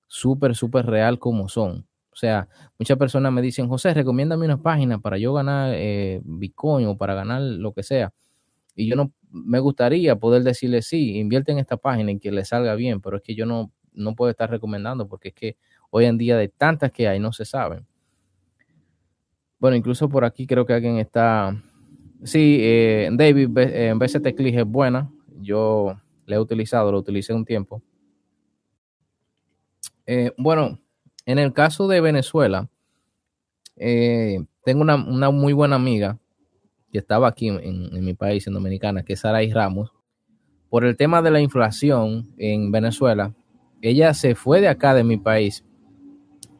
súper, 0.07 0.55
súper 0.55 0.85
real 0.85 1.17
como 1.17 1.47
son. 1.47 1.87
O 2.11 2.15
sea, 2.15 2.49
muchas 2.77 2.97
personas 2.97 3.31
me 3.31 3.41
dicen, 3.41 3.69
José, 3.69 3.93
recomiéndame 3.93 4.45
una 4.45 4.61
página 4.61 4.99
para 4.99 5.17
yo 5.17 5.33
ganar 5.33 5.71
eh, 5.75 6.19
Bitcoin 6.25 6.87
o 6.87 6.97
para 6.97 7.13
ganar 7.13 7.41
lo 7.41 7.73
que 7.73 7.83
sea. 7.83 8.11
Y 8.75 8.89
yo 8.89 8.97
no, 8.97 9.13
me 9.31 9.59
gustaría 9.59 10.17
poder 10.17 10.43
decirle, 10.43 10.81
sí, 10.81 11.17
invierte 11.17 11.53
en 11.53 11.59
esta 11.59 11.77
página 11.77 12.11
y 12.11 12.19
que 12.19 12.31
le 12.31 12.43
salga 12.43 12.75
bien, 12.75 12.99
pero 13.01 13.17
es 13.17 13.23
que 13.23 13.35
yo 13.35 13.45
no, 13.45 13.71
no 13.93 14.15
puedo 14.15 14.31
estar 14.31 14.49
recomendando 14.49 15.07
porque 15.07 15.29
es 15.29 15.33
que 15.33 15.57
hoy 15.89 16.05
en 16.05 16.17
día 16.17 16.37
de 16.37 16.49
tantas 16.49 16.91
que 16.91 17.07
hay 17.07 17.19
no 17.19 17.31
se 17.31 17.45
saben. 17.45 17.85
Bueno, 19.59 19.75
incluso 19.75 20.07
por 20.07 20.23
aquí 20.23 20.47
creo 20.47 20.65
que 20.65 20.73
alguien 20.73 20.97
está... 20.97 21.61
Sí, 22.23 22.59
eh, 22.61 23.09
David, 23.11 23.57
en 23.57 23.99
BCT 23.99 24.35
Click 24.35 24.55
es 24.55 24.65
buena. 24.65 25.11
Yo 25.41 25.97
la 26.25 26.35
he 26.35 26.39
utilizado, 26.39 26.91
lo 26.91 26.99
utilicé 26.99 27.33
un 27.33 27.45
tiempo. 27.45 27.81
Eh, 30.05 30.31
bueno, 30.37 30.79
en 31.25 31.39
el 31.39 31.53
caso 31.53 31.87
de 31.87 32.01
Venezuela, 32.01 32.69
eh, 33.75 34.39
tengo 34.63 34.81
una, 34.81 34.97
muy 34.97 35.53
buena 35.53 35.75
amiga 35.75 36.17
que 36.91 36.97
estaba 36.97 37.27
aquí 37.27 37.47
en, 37.49 38.03
mi 38.03 38.13
país, 38.13 38.47
en 38.47 38.53
Dominicana, 38.53 39.03
que 39.03 39.13
es 39.13 39.19
Saray 39.19 39.51
Ramos. 39.53 39.91
Por 40.69 40.85
el 40.85 40.97
tema 40.97 41.21
de 41.21 41.31
la 41.31 41.41
inflación 41.41 42.33
en 42.37 42.71
Venezuela, 42.71 43.33
ella 43.81 44.13
se 44.13 44.35
fue 44.35 44.61
de 44.61 44.67
acá, 44.67 44.93
de 44.93 45.03
mi 45.03 45.17
país, 45.17 45.63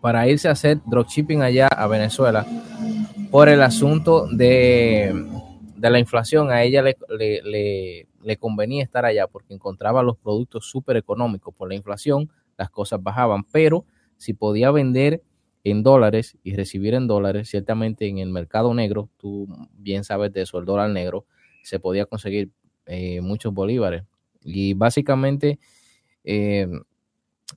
para 0.01 0.27
irse 0.27 0.47
a 0.47 0.51
hacer 0.51 0.79
dropshipping 0.85 1.41
allá 1.41 1.67
a 1.67 1.87
Venezuela 1.87 2.45
por 3.31 3.49
el 3.49 3.61
asunto 3.61 4.27
de, 4.27 5.27
la 5.77 5.99
inflación. 5.99 6.51
A 6.51 6.63
ella 6.63 6.81
le, 6.81 6.97
le, 7.17 8.07
le, 8.21 8.37
convenía 8.37 8.83
estar 8.83 9.05
allá 9.05 9.27
porque 9.27 9.53
encontraba 9.53 10.03
los 10.03 10.17
productos 10.17 10.69
súper 10.69 10.97
económicos. 10.97 11.53
Por 11.53 11.69
la 11.69 11.75
inflación, 11.75 12.29
las 12.57 12.69
cosas 12.69 13.01
bajaban, 13.01 13.43
pero 13.45 13.85
si 14.17 14.33
podía 14.33 14.71
vender 14.71 15.23
en 15.63 15.83
dólares 15.83 16.37
y 16.43 16.55
recibir 16.55 16.93
en 16.93 17.07
dólares, 17.07 17.49
ciertamente 17.49 18.07
en 18.07 18.19
el 18.19 18.29
mercado 18.29 18.73
negro, 18.73 19.09
tú 19.17 19.47
bien 19.73 20.03
sabes 20.03 20.31
de 20.33 20.41
eso, 20.41 20.57
el 20.57 20.65
dólar 20.65 20.89
negro, 20.89 21.25
se 21.63 21.79
podía 21.79 22.05
conseguir 22.05 22.49
eh, 22.85 23.21
muchos 23.21 23.53
bolívares. 23.53 24.03
Y 24.41 24.73
básicamente 24.73 25.59
eh, 26.23 26.67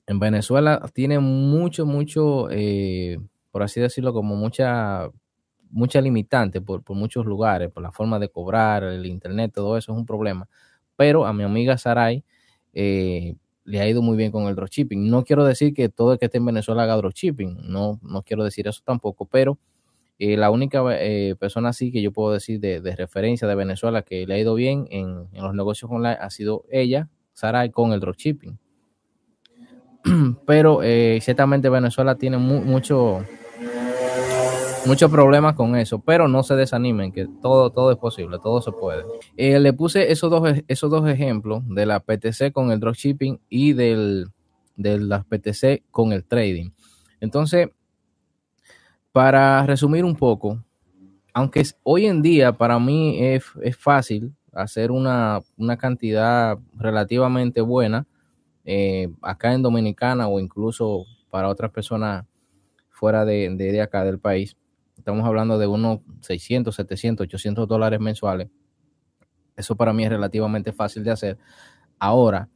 en 0.07 0.19
Venezuela 0.19 0.81
tiene 0.93 1.19
mucho, 1.19 1.85
mucho, 1.85 2.49
eh, 2.51 3.19
por 3.51 3.63
así 3.63 3.79
decirlo, 3.79 4.13
como 4.13 4.35
mucha, 4.35 5.09
mucha 5.73 5.99
limitante 6.01 6.61
por, 6.61 6.83
por, 6.83 6.95
muchos 6.95 7.25
lugares, 7.25 7.69
por 7.71 7.83
la 7.83 7.91
forma 7.91 8.19
de 8.19 8.29
cobrar, 8.29 8.83
el 8.83 9.05
internet, 9.05 9.51
todo 9.53 9.77
eso 9.77 9.91
es 9.91 9.97
un 9.97 10.05
problema. 10.05 10.47
Pero 10.95 11.25
a 11.25 11.33
mi 11.33 11.43
amiga 11.43 11.77
Saray, 11.77 12.23
le 13.65 13.79
ha 13.79 13.87
ido 13.87 14.01
muy 14.01 14.17
bien 14.17 14.31
con 14.31 14.43
el 14.45 14.55
dropshipping. 14.55 15.09
No 15.09 15.23
quiero 15.23 15.45
decir 15.45 15.73
que 15.73 15.89
todo 15.89 16.13
el 16.13 16.19
que 16.19 16.25
esté 16.25 16.37
en 16.37 16.45
Venezuela 16.45 16.83
haga 16.83 16.95
dropshipping, 16.97 17.71
no, 17.71 17.99
no 18.01 18.23
quiero 18.23 18.43
decir 18.43 18.67
eso 18.67 18.81
tampoco, 18.83 19.25
pero 19.25 19.57
eh, 20.19 20.37
la 20.37 20.51
única 20.51 20.83
eh, 20.91 21.35
persona 21.39 21.69
así 21.69 21.91
que 21.91 22.01
yo 22.01 22.11
puedo 22.11 22.33
decir 22.33 22.59
de, 22.59 22.79
referencia 22.95 23.47
de 23.47 23.55
Venezuela 23.55 24.03
que 24.03 24.27
le 24.27 24.35
ha 24.35 24.39
ido 24.39 24.53
bien 24.55 24.87
en, 24.91 25.27
los 25.33 25.53
negocios 25.53 25.89
online 25.89 26.17
ha 26.19 26.29
sido 26.29 26.65
ella, 26.69 27.09
Sara, 27.33 27.69
con 27.69 27.93
el 27.93 27.99
dropshipping. 27.99 28.59
Pero 30.45 30.83
eh, 30.83 31.19
ciertamente 31.21 31.69
Venezuela 31.69 32.15
tiene 32.15 32.37
mucho 32.37 33.25
muchos 34.85 35.09
problemas 35.09 35.55
con 35.55 35.75
eso, 35.75 35.99
pero 35.99 36.27
no 36.27 36.43
se 36.43 36.55
desanimen, 36.55 37.11
que 37.11 37.27
todo, 37.41 37.69
todo 37.69 37.91
es 37.91 37.97
posible, 37.97 38.37
todo 38.41 38.61
se 38.61 38.71
puede. 38.71 39.03
Eh, 39.37 39.59
le 39.59 39.73
puse 39.73 40.11
esos 40.11 40.29
dos, 40.29 40.43
esos 40.67 40.89
dos 40.89 41.07
ejemplos 41.07 41.63
de 41.67 41.85
la 41.85 41.99
PTC 41.99 42.51
con 42.51 42.71
el 42.71 42.79
dropshipping 42.79 43.39
y 43.49 43.73
del, 43.73 44.27
de 44.75 44.99
la 44.99 45.23
PTC 45.23 45.83
con 45.91 46.11
el 46.11 46.23
trading. 46.25 46.71
Entonces, 47.19 47.69
para 49.11 49.65
resumir 49.65 50.03
un 50.03 50.15
poco, 50.15 50.63
aunque 51.33 51.63
hoy 51.83 52.05
en 52.05 52.21
día 52.21 52.53
para 52.53 52.79
mí 52.79 53.17
es, 53.19 53.43
fácil 53.77 54.33
hacer 54.51 54.91
una, 54.91 55.41
cantidad 55.79 56.57
relativamente 56.75 57.61
buena 57.61 58.05
eh, 58.65 59.09
acá 59.21 59.53
en 59.53 59.61
Dominicana 59.61 60.27
o 60.27 60.39
incluso 60.39 61.05
para 61.29 61.49
otras 61.49 61.71
personas 61.71 62.25
fuera 62.89 63.25
de, 63.25 63.49
de, 63.55 63.81
acá 63.81 64.03
del 64.03 64.19
país. 64.19 64.55
Estamos 65.03 65.25
hablando 65.25 65.57
de 65.57 65.67
unos 65.67 65.99
600, 66.21 66.73
700, 66.73 67.25
800 67.25 67.67
dólares 67.67 67.99
mensuales. 67.99 68.47
Eso 69.53 69.75
para 69.75 69.91
mí 69.91 70.05
es 70.05 70.09
relativamente 70.09 70.71
fácil 70.71 71.03
de 71.03 71.11
hacer 71.11 71.37
ahora, 71.99 72.47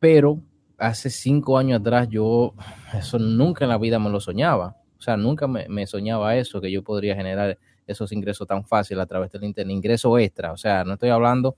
pero 0.00 0.40
hace 0.78 1.10
cinco 1.10 1.58
años 1.58 1.82
atrás 1.82 2.08
yo 2.08 2.54
eso 2.94 3.18
nunca 3.18 3.66
en 3.66 3.68
la 3.68 3.76
vida 3.76 3.98
me 3.98 4.08
lo 4.08 4.18
soñaba. 4.18 4.78
O 4.96 5.02
sea, 5.02 5.18
nunca 5.18 5.46
me, 5.46 5.86
soñaba 5.86 6.34
eso, 6.36 6.58
que 6.58 6.72
yo 6.72 6.82
podría 6.82 7.14
generar 7.16 7.58
esos 7.86 8.12
ingresos 8.12 8.48
tan 8.48 8.64
fácil 8.64 8.98
a 8.98 9.04
través 9.04 9.30
del 9.30 9.44
internet, 9.44 9.76
ingreso 9.76 10.18
extra. 10.18 10.52
O 10.52 10.56
sea, 10.56 10.84
no 10.84 10.94
estoy 10.94 11.10
hablando 11.10 11.54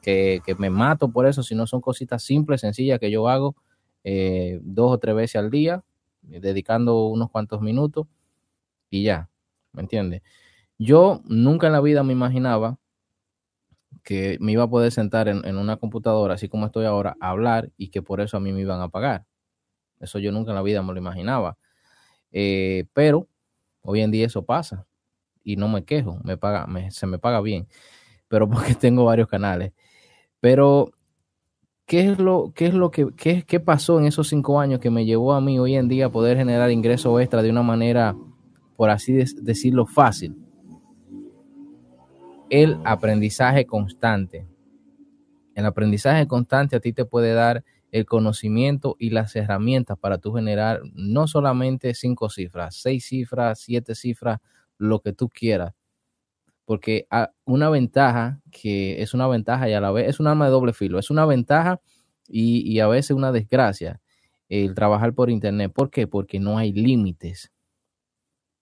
que, 0.00 0.40
me 0.56 0.70
mato 0.70 1.10
por 1.10 1.26
eso, 1.26 1.42
sino 1.42 1.66
son 1.66 1.82
cositas 1.82 2.22
simples, 2.22 2.62
sencillas 2.62 2.98
que 2.98 3.10
yo 3.10 3.28
hago 3.28 3.54
eh, 4.04 4.58
dos 4.62 4.92
o 4.92 4.98
tres 4.98 5.14
veces 5.14 5.36
al 5.36 5.50
día, 5.50 5.84
dedicando 6.22 7.08
unos 7.08 7.30
cuantos 7.30 7.60
minutos 7.60 8.06
y 8.88 9.02
ya. 9.02 9.28
¿Me 9.76 9.82
entiendes? 9.82 10.22
Yo 10.78 11.22
nunca 11.26 11.68
en 11.68 11.74
la 11.74 11.80
vida 11.80 12.02
me 12.02 12.12
imaginaba 12.12 12.78
que 14.02 14.38
me 14.40 14.52
iba 14.52 14.64
a 14.64 14.70
poder 14.70 14.92
sentar 14.92 15.28
en, 15.28 15.56
una 15.56 15.76
computadora, 15.76 16.34
así 16.34 16.48
como 16.48 16.66
estoy 16.66 16.86
ahora, 16.86 17.16
a 17.20 17.30
hablar 17.30 17.70
y 17.76 17.88
que 17.88 18.02
por 18.02 18.20
eso 18.20 18.36
a 18.36 18.40
mí 18.40 18.52
me 18.52 18.60
iban 18.60 18.80
a 18.80 18.88
pagar. 18.88 19.26
Eso 20.00 20.18
yo 20.18 20.32
nunca 20.32 20.52
en 20.52 20.56
la 20.56 20.62
vida 20.62 20.82
me 20.82 20.92
lo 20.92 20.98
imaginaba. 20.98 21.58
Eh, 22.32 22.86
pero 22.92 23.28
hoy 23.82 24.02
en 24.02 24.10
día 24.10 24.26
eso 24.26 24.44
pasa 24.44 24.86
y 25.42 25.56
no 25.56 25.68
me 25.68 25.84
quejo, 25.84 26.20
me 26.24 26.36
paga, 26.36 26.66
se 26.90 27.06
me 27.06 27.18
paga 27.18 27.40
bien, 27.40 27.68
pero 28.28 28.48
porque 28.50 28.74
tengo 28.74 29.04
varios 29.04 29.28
canales. 29.28 29.72
Pero, 30.40 30.92
¿qué 31.86 32.00
es 32.10 32.18
lo, 32.18 32.52
qué 32.54 32.66
es 32.66 32.74
lo 32.74 32.90
que 32.90 33.08
qué, 33.16 33.44
qué 33.44 33.60
pasó 33.60 33.98
en 33.98 34.06
esos 34.06 34.28
cinco 34.28 34.60
años 34.60 34.80
que 34.80 34.90
me 34.90 35.04
llevó 35.04 35.34
a 35.34 35.40
mí 35.40 35.58
hoy 35.58 35.76
en 35.76 35.88
día 35.88 36.06
a 36.06 36.12
poder 36.12 36.36
generar 36.36 36.70
ingresos 36.70 37.20
extra 37.20 37.42
de 37.42 37.50
una 37.50 37.62
manera, 37.62 38.16
por 38.76 38.90
así 38.90 39.12
decirlo, 39.14 39.86
fácil? 39.86 40.36
el 42.50 42.78
aprendizaje 42.84 43.66
constante. 43.66 44.46
El 45.54 45.66
aprendizaje 45.66 46.26
constante 46.26 46.76
a 46.76 46.80
ti 46.80 46.92
te 46.92 47.04
puede 47.04 47.32
dar 47.32 47.64
el 47.90 48.04
conocimiento 48.04 48.96
y 48.98 49.10
las 49.10 49.34
herramientas 49.36 49.98
para 49.98 50.18
tú 50.18 50.32
generar 50.34 50.80
no 50.92 51.26
solamente 51.28 51.94
cinco 51.94 52.28
cifras, 52.28 52.76
seis 52.76 53.06
cifras, 53.06 53.60
siete 53.60 53.94
cifras, 53.94 54.40
lo 54.76 55.00
que 55.00 55.12
tú 55.12 55.28
quieras. 55.28 55.72
Porque 56.64 57.06
una 57.44 57.70
ventaja 57.70 58.40
que 58.50 59.00
es 59.00 59.14
una 59.14 59.28
ventaja 59.28 59.68
y 59.68 59.72
a 59.72 59.80
la 59.80 59.92
vez 59.92 60.08
es 60.08 60.20
un 60.20 60.26
arma 60.26 60.46
de 60.46 60.50
doble 60.50 60.72
filo, 60.72 60.98
es 60.98 61.10
una 61.10 61.24
ventaja 61.24 61.80
y, 62.28 62.70
y 62.70 62.80
a 62.80 62.88
veces 62.88 63.12
una 63.12 63.32
desgracia 63.32 64.00
el 64.48 64.74
trabajar 64.74 65.14
por 65.14 65.30
internet. 65.30 65.72
¿Por 65.72 65.90
qué? 65.90 66.06
Porque 66.06 66.38
no 66.38 66.58
hay 66.58 66.72
límites. 66.72 67.52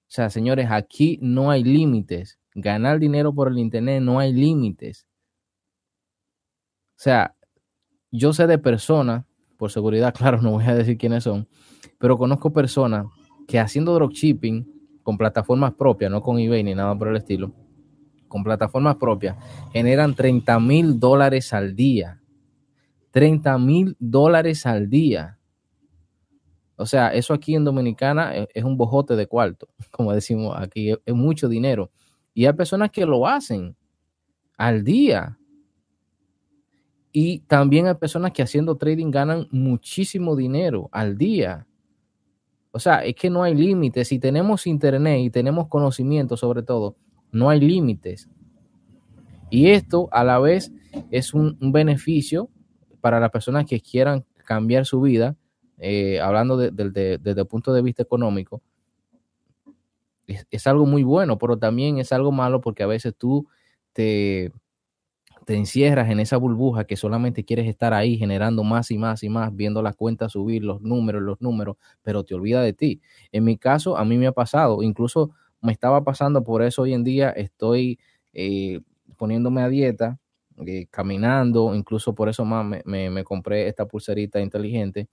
O 0.06 0.10
sea, 0.14 0.30
señores, 0.30 0.68
aquí 0.70 1.18
no 1.20 1.50
hay 1.50 1.64
límites 1.64 2.38
ganar 2.54 2.98
dinero 2.98 3.34
por 3.34 3.48
el 3.48 3.58
Internet 3.58 4.02
no 4.02 4.18
hay 4.18 4.32
límites. 4.32 5.06
O 6.96 7.02
sea, 7.04 7.34
yo 8.10 8.32
sé 8.32 8.46
de 8.46 8.58
personas, 8.58 9.24
por 9.58 9.70
seguridad, 9.70 10.14
claro, 10.16 10.40
no 10.40 10.52
voy 10.52 10.64
a 10.64 10.74
decir 10.74 10.96
quiénes 10.96 11.24
son, 11.24 11.48
pero 11.98 12.16
conozco 12.16 12.52
personas 12.52 13.06
que 13.46 13.58
haciendo 13.58 13.92
dropshipping 13.94 14.72
con 15.02 15.18
plataformas 15.18 15.74
propias, 15.74 16.10
no 16.10 16.22
con 16.22 16.38
eBay 16.38 16.62
ni 16.62 16.74
nada 16.74 16.96
por 16.96 17.08
el 17.08 17.16
estilo, 17.16 17.52
con 18.28 18.42
plataformas 18.42 18.96
propias, 18.96 19.36
generan 19.72 20.14
30 20.14 20.58
mil 20.60 20.98
dólares 20.98 21.52
al 21.52 21.76
día. 21.76 22.20
30 23.10 23.58
mil 23.58 23.96
dólares 24.00 24.66
al 24.66 24.88
día. 24.88 25.33
O 26.76 26.86
sea, 26.86 27.08
eso 27.08 27.34
aquí 27.34 27.54
en 27.54 27.64
Dominicana 27.64 28.34
es, 28.34 28.64
un 28.64 28.76
bojote 28.76 29.16
de 29.16 29.26
cuarto, 29.26 29.68
como 29.90 30.12
decimos 30.12 30.56
aquí, 30.58 30.90
es 30.90 31.14
mucho 31.14 31.48
dinero. 31.48 31.90
Y 32.34 32.46
hay 32.46 32.52
personas 32.52 32.90
que 32.90 33.06
lo 33.06 33.26
hacen 33.26 33.76
al 34.56 34.82
día. 34.82 35.38
Y 37.12 37.40
también 37.40 37.86
hay 37.86 37.94
personas 37.94 38.32
que 38.32 38.42
haciendo 38.42 38.76
trading 38.76 39.10
ganan 39.10 39.46
muchísimo 39.52 40.34
dinero 40.34 40.88
al 40.90 41.16
día. 41.16 41.66
O 42.72 42.80
sea, 42.80 43.04
es 43.04 43.14
que 43.14 43.30
no 43.30 43.44
hay 43.44 43.54
límites. 43.54 44.08
Si 44.08 44.18
tenemos 44.18 44.66
internet 44.66 45.20
y 45.20 45.30
tenemos 45.30 45.68
conocimiento 45.68 46.36
sobre 46.36 46.64
todo, 46.64 46.96
no 47.30 47.48
hay 47.48 47.60
límites. 47.60 48.28
Y 49.48 49.68
esto 49.70 50.08
a 50.10 50.24
la 50.24 50.40
vez 50.40 50.72
es 51.12 51.34
un, 51.34 51.56
beneficio 51.60 52.50
para 53.00 53.20
las 53.20 53.30
personas 53.30 53.66
que 53.66 53.80
quieran 53.80 54.24
cambiar 54.44 54.86
su 54.86 55.00
vida, 55.00 55.36
eh, 55.78 56.20
hablando 56.20 56.56
desde 56.56 57.40
el 57.40 57.46
punto 57.46 57.72
de 57.72 57.82
vista 57.82 58.02
económico, 58.02 58.62
es, 60.26 60.66
algo 60.66 60.86
muy 60.86 61.02
bueno, 61.02 61.38
pero 61.38 61.58
también 61.58 61.98
es 61.98 62.12
algo 62.12 62.32
malo 62.32 62.60
porque 62.60 62.82
a 62.82 62.86
veces 62.86 63.14
tú 63.16 63.46
te, 63.92 64.52
encierras 65.46 66.10
en 66.10 66.20
esa 66.20 66.36
burbuja 66.38 66.84
que 66.84 66.96
solamente 66.96 67.44
quieres 67.44 67.68
estar 67.68 67.92
ahí 67.92 68.16
generando 68.16 68.64
más 68.64 68.90
y 68.90 68.98
más 68.98 69.22
y 69.22 69.28
más, 69.28 69.54
viendo 69.54 69.82
las 69.82 69.94
cuentas 69.94 70.32
subir, 70.32 70.64
los 70.64 70.80
números, 70.80 71.22
los 71.22 71.40
números, 71.40 71.76
pero 72.02 72.24
te 72.24 72.34
olvida 72.34 72.62
de 72.62 72.72
ti. 72.72 73.00
En 73.32 73.44
mi 73.44 73.58
caso, 73.58 73.96
a 73.96 74.04
mí 74.04 74.16
me 74.16 74.26
ha 74.26 74.32
pasado, 74.32 74.82
incluso 74.82 75.32
me 75.60 75.72
estaba 75.72 76.02
pasando, 76.04 76.42
por 76.44 76.62
eso 76.62 76.82
hoy 76.82 76.94
en 76.94 77.04
día 77.04 77.30
estoy 77.30 77.98
eh, 78.32 78.80
poniéndome 79.16 79.62
a 79.62 79.68
dieta, 79.68 80.18
eh, 80.66 80.86
caminando, 80.90 81.74
incluso 81.74 82.14
por 82.14 82.28
eso 82.28 82.44
más 82.44 82.64
me, 82.84 83.10
me 83.10 83.24
compré 83.24 83.68
esta 83.68 83.86
pulserita 83.86 84.40
inteligente 84.40 85.08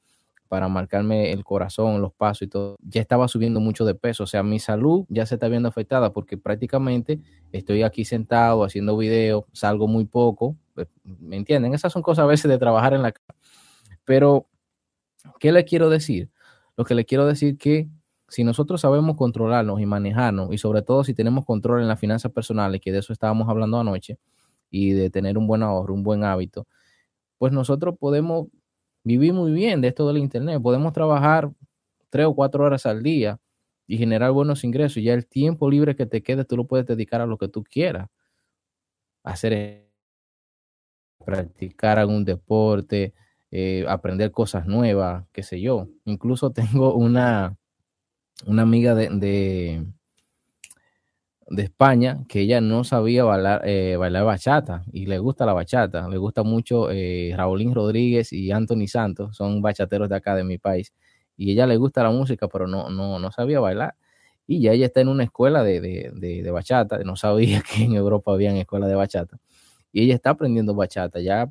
para 0.52 0.68
marcarme 0.68 1.32
el 1.32 1.46
corazón, 1.46 2.02
los 2.02 2.12
pasos 2.12 2.42
y 2.42 2.48
todo, 2.48 2.76
ya 2.82 3.00
estaba 3.00 3.30
subiendo 3.30 3.62
mucho 3.62 3.86
de 3.86 3.96
peso. 3.96 4.26
O 4.26 4.28
sea, 4.28 4.44
mi 4.44 4.60
salud 4.60 5.06
ya 5.08 5.26
se 5.26 5.36
está 5.36 5.48
viendo 5.48 5.70
afectada 5.70 6.12
porque 6.12 6.38
prácticamente 6.38 7.22
estoy 7.54 7.84
aquí 7.84 8.04
sentado 8.04 8.66
haciendo 8.66 8.98
videos, 8.98 9.46
salgo 9.54 9.88
muy 9.88 10.04
poco. 10.04 10.58
Pues, 10.74 10.90
¿Me 11.06 11.38
entienden? 11.38 11.74
Esas 11.74 11.94
son 11.94 12.02
cosas 12.02 12.24
a 12.24 12.26
veces 12.26 12.52
de 12.52 12.58
trabajar 12.58 12.94
en 12.94 13.02
la 13.02 13.14
casa. 13.14 13.34
Pero, 14.04 14.46
¿qué 15.40 15.54
le 15.54 15.64
quiero 15.64 15.90
decir? 15.90 16.30
Lo 16.76 16.84
que 16.84 16.96
le 16.96 17.06
quiero 17.06 17.26
decir 17.26 17.58
que 17.58 17.88
si 18.28 18.44
nosotros 18.44 18.82
sabemos 18.82 19.16
controlarnos 19.16 19.80
y 19.80 19.86
manejarnos, 19.86 20.52
y 20.52 20.58
sobre 20.58 20.82
todo 20.82 21.06
si 21.06 21.14
tenemos 21.14 21.46
control 21.46 21.80
en 21.82 21.88
las 21.88 21.98
finanzas 21.98 22.34
personales, 22.34 22.82
que 22.82 22.92
de 22.92 22.98
eso 23.00 23.14
estábamos 23.14 23.48
hablando 23.48 23.80
anoche, 23.80 24.20
y 24.70 24.92
de 24.92 25.10
tener 25.10 25.38
un 25.38 25.48
buen 25.48 25.64
ahorro, 25.64 25.94
un 25.94 26.04
buen 26.04 26.26
hábito, 26.26 26.68
pues 27.38 27.54
nosotros 27.54 27.96
podemos 27.98 28.48
vivir 29.04 29.34
muy 29.34 29.52
bien 29.52 29.82
de 29.82 29.90
esto 29.90 30.08
del 30.08 30.18
Internet. 30.18 30.62
Podemos 30.62 30.94
trabajar 30.94 31.52
tres 32.10 32.26
o 32.28 32.36
cuatro 32.36 32.64
horas 32.66 32.86
al 32.86 33.04
día 33.04 33.40
y 33.88 33.98
generar 33.98 34.32
buenos 34.32 34.64
ingresos. 34.64 35.04
Ya 35.04 35.14
el 35.14 35.28
tiempo 35.28 35.70
libre 35.70 35.96
que 35.96 36.06
te 36.06 36.24
quede, 36.24 36.46
tú 36.46 36.58
lo 36.58 36.68
puedes 36.68 36.86
dedicar 36.88 37.22
a 37.22 37.26
lo 37.26 37.38
que 37.38 37.48
tú 37.48 37.64
quieras. 37.64 38.10
Hacer, 39.24 39.88
practicar 41.26 42.00
algún 42.00 42.26
deporte, 42.26 43.14
eh, 43.52 43.86
aprender 43.88 44.32
cosas 44.32 44.66
nuevas, 44.68 45.26
qué 45.32 45.44
sé 45.44 45.62
yo. 45.62 45.88
Incluso 46.06 46.52
tengo 46.54 46.96
una, 46.96 47.58
una 48.46 48.64
amiga 48.64 48.96
de 48.96 49.86
España 51.58 52.24
que 52.28 52.42
ella 52.42 52.62
no 52.62 52.84
sabía 52.84 53.24
bailar, 53.24 53.62
eh, 53.66 53.96
bailar 53.98 54.26
bachata 54.26 54.84
y 54.92 55.06
le 55.06 55.20
gusta 55.20 55.46
la 55.46 55.54
bachata. 55.54 56.08
Le 56.08 56.18
gusta 56.18 56.44
mucho 56.44 56.90
eh, 56.92 57.34
Raulín 57.36 57.74
Rodríguez 57.74 58.32
y 58.34 58.52
Anthony 58.52 58.88
Santos, 58.88 59.36
son 59.36 59.62
bachateros 59.62 60.10
de 60.10 60.16
acá 60.16 60.36
de 60.36 60.44
mi 60.44 60.58
país. 60.58 60.94
Y 61.36 61.52
ella 61.52 61.68
le 61.68 61.78
gusta 61.78 62.04
la 62.04 62.12
música, 62.12 62.48
pero 62.48 62.68
no, 62.68 62.90
no, 62.90 63.20
no 63.20 63.32
sabía 63.32 63.60
bailar. 63.60 63.96
Y 64.48 64.62
ya 64.62 64.72
ella 64.74 64.88
está 64.88 65.02
en 65.02 65.08
una 65.08 65.24
escuela 65.24 65.64
de, 65.64 65.82
de, 65.82 66.12
de, 66.44 66.52
bachata. 66.52 67.00
No 67.00 67.16
sabía 67.16 67.62
que 67.70 67.84
en 67.84 67.94
Europa 67.94 68.32
había 68.34 68.56
escuela 68.58 68.88
de 68.88 68.96
bachata. 68.96 69.38
Y 69.92 70.04
ella 70.04 70.16
está 70.16 70.32
aprendiendo 70.32 70.74
bachata. 70.74 71.20
Ya 71.20 71.50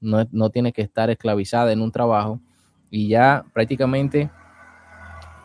no, 0.00 0.26
no 0.30 0.50
tiene 0.50 0.72
que 0.72 0.82
estar 0.82 1.10
esclavizada 1.10 1.72
en 1.72 1.80
un 1.80 1.92
trabajo. 1.92 2.40
Y 2.90 3.08
ya 3.08 3.44
prácticamente 3.52 4.30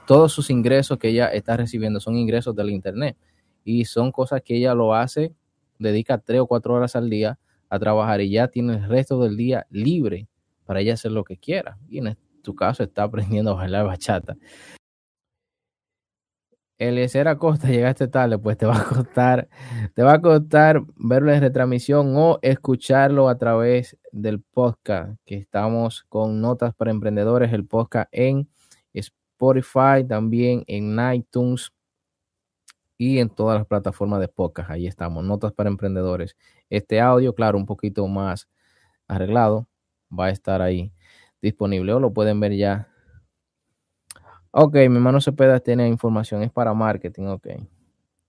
todos 0.07 0.31
sus 0.31 0.49
ingresos 0.49 0.97
que 0.97 1.09
ella 1.09 1.27
está 1.27 1.57
recibiendo 1.57 1.99
son 1.99 2.15
ingresos 2.15 2.55
del 2.55 2.69
Internet 2.69 3.17
y 3.65 3.84
son 3.84 4.13
cosas 4.13 4.41
que 4.43 4.56
ella 4.56 4.73
lo 4.73 4.93
hace, 4.93 5.34
dedica 5.80 6.19
tres 6.19 6.39
o 6.39 6.47
cuatro 6.47 6.75
horas 6.75 6.95
al 6.95 7.10
día 7.10 7.38
a 7.67 7.80
trabajar 7.80 8.21
y 8.21 8.30
ya 8.30 8.47
tiene 8.47 8.75
el 8.75 8.88
resto 8.88 9.21
del 9.21 9.36
día 9.36 9.67
libre 9.69 10.30
para 10.65 10.80
ella 10.80 10.93
hacer 10.93 11.12
lo 11.12 11.25
que 11.25 11.36
quiera. 11.36 11.78
Y 11.89 11.97
en 11.97 12.17
tu 12.41 12.56
caso 12.56 12.84
está 12.84 13.04
aprendiendo 13.04 13.51
a 13.51 13.56
bailar 13.56 13.86
bachata. 13.86 14.38
Eliezer 16.78 17.28
Acosta, 17.28 17.67
llegaste 17.69 18.08
tarde, 18.08 18.38
pues 18.38 18.58
te 18.58 18.65
va 18.65 18.78
a 18.78 18.84
costar, 18.84 19.47
te 19.93 20.04
va 20.04 20.13
a 20.13 20.21
costar 20.21 20.84
verlo 20.95 21.32
en 21.32 21.41
retransmisión 21.41 22.13
o 22.15 22.39
escucharlo 22.41 23.30
a 23.30 23.38
través 23.38 23.97
del 24.12 24.41
podcast, 24.41 25.17
que 25.25 25.36
estamos 25.36 26.06
con 26.10 26.41
Notas 26.41 26.73
para 26.75 26.91
Emprendedores, 26.91 27.54
el 27.54 27.65
podcast 27.65 28.10
en 28.12 28.49
Spotify, 28.93 30.06
también 30.08 30.63
en 30.67 30.97
iTunes, 31.13 31.71
y 32.97 33.19
en 33.19 33.29
todas 33.29 33.58
las 33.58 33.67
plataformas 33.67 34.19
de 34.19 34.27
podcast. 34.27 34.69
Ahí 34.69 34.88
estamos, 34.88 35.23
Notas 35.23 35.51
para 35.53 35.69
Emprendedores. 35.69 36.36
Este 36.69 37.01
audio, 37.01 37.34
claro, 37.36 37.58
un 37.58 37.65
poquito 37.65 38.08
más 38.08 38.49
arreglado, 39.08 39.67
va 40.17 40.27
a 40.27 40.29
estar 40.29 40.62
ahí 40.62 40.91
disponible 41.41 41.93
o 41.93 41.99
lo 41.99 42.13
pueden 42.13 42.39
ver 42.39 42.53
ya. 42.53 42.89
Ok, 44.51 44.75
mi 44.75 44.95
hermano 44.95 45.19
Cepeda 45.19 45.60
tiene 45.60 45.88
información, 45.88 46.41
es 46.43 46.51
para 46.51 46.73
marketing, 46.73 47.25
ok. 47.27 47.47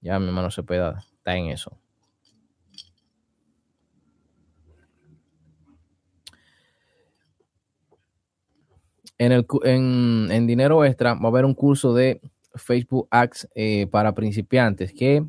Ya 0.01 0.19
mi 0.19 0.27
hermano 0.27 0.51
Cepeda 0.51 1.05
está 1.15 1.37
en 1.37 1.47
eso. 1.47 1.79
En, 9.19 9.33
el, 9.33 9.47
en, 9.63 10.29
en 10.31 10.47
dinero 10.47 10.85
extra 10.85 11.15
va 11.15 11.25
a 11.25 11.29
haber 11.29 11.45
un 11.47 11.55
curso 11.55 11.95
de 11.95 12.21
Facebook 12.57 13.09
Ads 13.11 13.49
eh, 13.55 13.87
para 13.91 14.15
principiantes, 14.15 14.93
que 14.93 15.25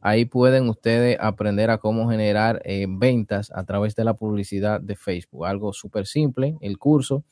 ahí 0.00 0.24
pueden 0.24 0.68
ustedes 0.68 1.16
aprender 1.20 1.70
a 1.70 1.78
cómo 1.78 2.10
generar 2.10 2.60
eh, 2.64 2.86
ventas 2.88 3.50
a 3.54 3.64
través 3.64 3.94
de 3.94 4.04
la 4.04 4.14
publicidad 4.14 4.80
de 4.80 4.96
Facebook. 4.96 5.46
Algo 5.46 5.72
súper 5.72 6.06
simple, 6.06 6.56
el 6.60 6.78
curso. 6.78 7.24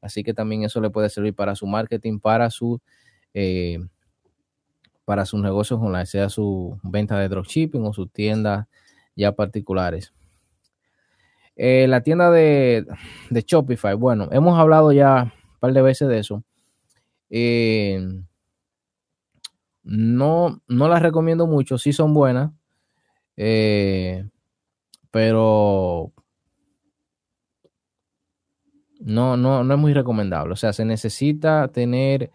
Así 0.00 0.22
que 0.22 0.32
también 0.32 0.64
eso 0.64 0.80
le 0.80 0.90
puede 0.90 1.10
servir 1.10 1.34
para 1.34 1.54
su 1.54 1.66
marketing, 1.66 2.20
para 2.20 2.50
su 2.50 2.80
eh, 3.34 3.78
para 5.04 5.26
sus 5.26 5.40
negocios 5.40 5.80
online, 5.80 6.06
sea 6.06 6.28
su 6.28 6.78
venta 6.84 7.18
de 7.18 7.28
dropshipping 7.28 7.84
o 7.84 7.92
su 7.92 8.06
tienda 8.06 8.68
ya 9.16 9.32
particulares. 9.32 10.12
La 11.56 12.00
tienda 12.02 12.30
de, 12.30 12.86
de, 13.28 13.42
Shopify, 13.42 13.94
bueno, 13.94 14.28
hemos 14.30 14.58
hablado 14.58 14.92
ya 14.92 15.24
un 15.24 15.58
par 15.58 15.72
de 15.74 15.82
veces 15.82 16.08
de 16.08 16.18
eso. 16.18 16.42
Eh, 17.30 18.00
no, 19.82 20.60
no 20.68 20.88
las 20.88 21.02
recomiendo 21.02 21.46
mucho, 21.46 21.78
sí 21.78 21.92
son 21.92 22.12
buenas, 22.12 22.52
eh, 23.36 24.28
pero 25.10 26.12
no, 29.00 29.36
no, 29.36 29.64
no 29.64 29.74
es 29.74 29.80
muy 29.80 29.94
recomendable. 29.94 30.52
O 30.52 30.56
sea, 30.56 30.72
se 30.72 30.84
necesita 30.84 31.68
tener 31.68 32.30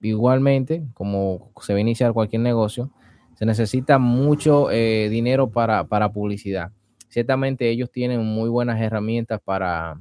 igualmente, 0.00 0.84
como 0.94 1.50
se 1.62 1.72
va 1.72 1.78
a 1.78 1.80
iniciar 1.80 2.12
cualquier 2.12 2.42
negocio, 2.42 2.92
se 3.34 3.46
necesita 3.46 3.98
mucho 3.98 4.68
dinero 4.68 5.50
para, 5.50 5.84
para 5.84 6.12
publicidad 6.12 6.72
Ciertamente 7.08 7.70
ellos 7.70 7.90
tienen 7.90 8.24
muy 8.24 8.50
buenas 8.50 8.80
herramientas 8.80 9.40
para, 9.42 9.98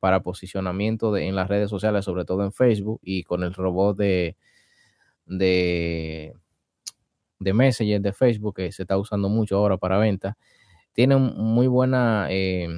para 0.00 0.22
posicionamiento 0.22 1.16
en 1.16 1.36
las 1.36 1.48
redes 1.48 1.70
sociales, 1.70 2.04
sobre 2.06 2.24
todo 2.24 2.44
en 2.44 2.52
Facebook 2.52 3.00
y 3.04 3.24
con 3.24 3.44
el 3.44 3.54
robot 3.54 3.96
de, 3.98 4.36
de, 5.26 6.34
de 7.38 7.52
Messenger 7.52 8.00
de 8.00 8.12
Facebook 8.12 8.56
que 8.56 8.72
se 8.72 8.82
está 8.82 8.98
usando 8.98 9.28
mucho 9.28 9.56
ahora 9.56 9.76
para 9.78 9.98
venta. 9.98 10.36
Tienen 10.94 11.20
muy 11.22 11.68
buena, 11.68 12.28
eh, 12.30 12.68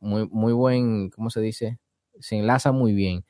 muy, 0.00 0.28
muy 0.30 0.52
buen, 0.52 1.10
¿cómo 1.10 1.30
se 1.30 1.40
dice? 1.40 1.78
Se 2.20 2.36
enlaza 2.36 2.72
muy 2.72 2.92
bien, 2.94 3.24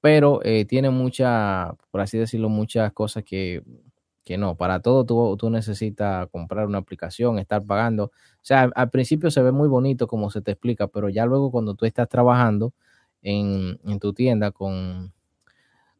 pero 0.00 0.40
eh, 0.44 0.64
tiene 0.66 0.90
mucha, 0.90 1.74
por 1.90 2.00
así 2.00 2.18
decirlo, 2.18 2.48
muchas 2.48 2.92
cosas 2.92 3.24
que 3.24 3.62
que 4.24 4.38
no, 4.38 4.56
para 4.56 4.80
todo 4.80 5.04
tú, 5.04 5.36
tú, 5.36 5.50
necesitas 5.50 6.28
comprar 6.30 6.66
una 6.66 6.78
aplicación, 6.78 7.38
estar 7.38 7.62
pagando. 7.64 8.04
O 8.04 8.10
sea, 8.42 8.70
al 8.74 8.90
principio 8.90 9.30
se 9.30 9.42
ve 9.42 9.52
muy 9.52 9.68
bonito 9.68 10.06
como 10.06 10.30
se 10.30 10.40
te 10.40 10.52
explica, 10.52 10.88
pero 10.88 11.10
ya 11.10 11.26
luego 11.26 11.50
cuando 11.50 11.74
tú 11.74 11.84
estás 11.84 12.08
trabajando 12.08 12.72
en, 13.22 13.78
tu 14.00 14.14
tienda 14.14 14.50
con, 14.50 15.12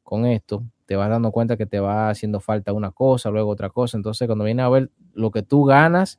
con 0.03 0.25
esto, 0.25 0.65
te 0.87 0.97
vas 0.97 1.11
dando 1.11 1.33
cuenta 1.33 1.57
que 1.57 1.67
te 1.67 1.81
va 1.81 2.09
haciendo 2.11 2.41
falta 2.41 2.73
una 2.73 2.93
cosa, 2.93 3.31
luego 3.31 3.51
otra 3.51 3.71
cosa. 3.71 3.97
Entonces, 3.99 4.27
cuando 4.27 4.45
vienes 4.45 4.65
a 4.65 4.71
ver 4.71 4.91
lo 5.13 5.31
que 5.31 5.43
tú 5.43 5.65
ganas 5.65 6.19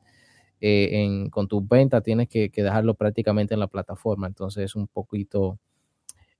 eh, 0.60 1.04
en, 1.04 1.30
con 1.30 1.48
tus 1.48 1.66
ventas, 1.66 2.02
tienes 2.04 2.28
que, 2.28 2.50
dejarlo 2.54 2.94
prácticamente 2.94 3.54
en 3.54 3.60
la 3.60 3.68
plataforma. 3.68 4.28
Entonces, 4.28 4.64
es 4.64 4.76
un 4.76 4.86
poquito, 4.86 5.58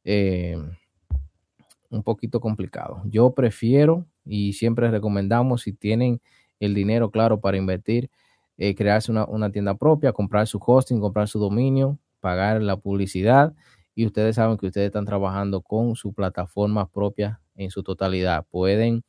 eh, 0.05 0.57
un 1.90 2.02
poquito 2.05 2.40
complicado. 2.40 3.02
Yo 3.07 3.31
prefiero 3.31 4.07
y 4.26 4.54
siempre 4.54 4.90
recomendamos 4.90 5.62
si 5.62 5.72
tienen 5.72 6.20
el 6.60 6.74
dinero 6.74 7.10
claro 7.10 7.40
para 7.40 7.56
invertir, 7.56 8.10
eh, 8.58 8.74
crearse 8.74 9.12
una, 9.12 9.50
tienda 9.50 9.76
propia, 9.76 10.12
comprar 10.12 10.46
su 10.46 10.60
hosting, 10.64 11.00
comprar 11.00 11.28
su 11.28 11.38
dominio, 11.38 11.98
pagar 12.20 12.62
la 12.62 12.76
publicidad 12.76 13.54
y 13.94 14.06
ustedes 14.06 14.36
saben 14.36 14.56
que 14.58 14.66
ustedes 14.66 14.86
están 14.86 15.04
trabajando 15.06 15.62
con 15.62 15.96
su 15.96 16.12
plataforma 16.12 16.88
propia 16.90 17.40
en 17.54 17.70
su 17.70 17.82
totalidad. 17.82 18.46
Pueden 18.50 19.04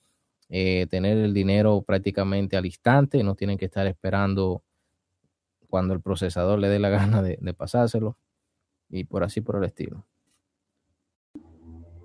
eh, 0.49 0.87
tener 0.89 1.17
el 1.17 1.33
dinero 1.33 1.81
prácticamente 1.81 2.57
al 2.57 2.65
instante, 2.65 3.23
no 3.23 3.35
tienen 3.35 3.57
que 3.57 3.65
estar 3.65 3.87
esperando 3.87 4.63
cuando 5.67 5.93
el 5.93 6.01
procesador 6.01 6.59
le 6.59 6.69
dé 6.69 6.79
la 6.79 6.89
gana 7.21 7.21
de 7.21 7.53
pasárselo 7.53 8.17
y 8.89 9.05
por 9.05 9.23
así 9.23 9.41
por 9.41 9.57
el 9.57 9.65
estilo 9.65 10.05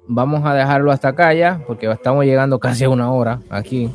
vamos 0.07 0.45
a 0.45 0.55
dejarlo 0.55 0.93
hasta 0.93 1.09
acá 1.09 1.33
ya, 1.33 1.63
porque 1.67 1.91
estamos 1.91 2.25
llegando 2.25 2.59
casi 2.59 2.85
a 2.85 2.89
una 2.89 3.11
hora 3.13 3.41
aquí. 3.51 3.91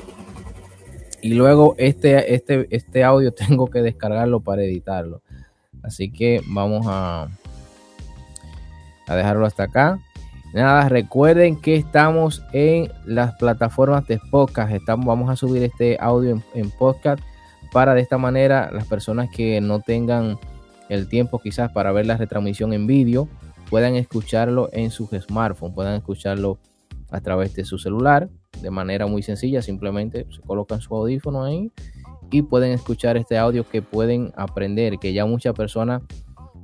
Y 1.21 1.33
luego 1.33 1.75
este, 1.77 2.35
este, 2.35 2.67
este 2.69 3.03
audio 3.03 3.33
tengo 3.33 3.67
que 3.67 3.81
descargarlo 3.81 4.39
para 4.39 4.63
editarlo. 4.63 5.21
Así 5.83 6.11
que 6.11 6.41
vamos 6.47 6.85
a, 6.87 7.27
a 9.07 9.15
dejarlo 9.15 9.45
hasta 9.45 9.63
acá. 9.63 9.99
Nada, 10.53 10.87
recuerden 10.89 11.59
que 11.59 11.75
estamos 11.75 12.41
en 12.53 12.91
las 13.05 13.35
plataformas 13.35 14.07
de 14.07 14.19
podcast. 14.31 14.71
Estamos, 14.71 15.05
vamos 15.05 15.29
a 15.29 15.35
subir 15.35 15.63
este 15.63 15.97
audio 15.99 16.31
en, 16.31 16.43
en 16.53 16.71
podcast 16.71 17.21
para 17.71 17.93
de 17.93 18.01
esta 18.01 18.17
manera 18.17 18.69
las 18.71 18.85
personas 18.85 19.29
que 19.29 19.59
no 19.61 19.81
tengan 19.81 20.39
el 20.89 21.09
tiempo 21.09 21.39
quizás 21.39 21.71
para 21.71 21.91
ver 21.91 22.05
la 22.05 22.15
retransmisión 22.15 22.73
en 22.73 22.87
vídeo 22.87 23.27
puedan 23.69 23.95
escucharlo 23.95 24.69
en 24.71 24.91
sus 24.91 25.09
smartphones, 25.09 25.75
puedan 25.75 25.95
escucharlo 25.95 26.59
a 27.09 27.21
través 27.21 27.55
de 27.55 27.65
su 27.65 27.77
celular 27.77 28.29
de 28.61 28.71
manera 28.71 29.07
muy 29.07 29.23
sencilla, 29.23 29.61
simplemente 29.61 30.25
se 30.29 30.41
colocan 30.41 30.81
su 30.81 30.95
audífono 30.95 31.43
ahí 31.43 31.71
y 32.31 32.41
pueden 32.41 32.71
escuchar 32.71 33.17
este 33.17 33.37
audio 33.37 33.67
que 33.67 33.81
pueden 33.81 34.33
aprender, 34.35 34.97
que 34.99 35.13
ya 35.13 35.25
muchas 35.25 35.53
personas 35.53 36.01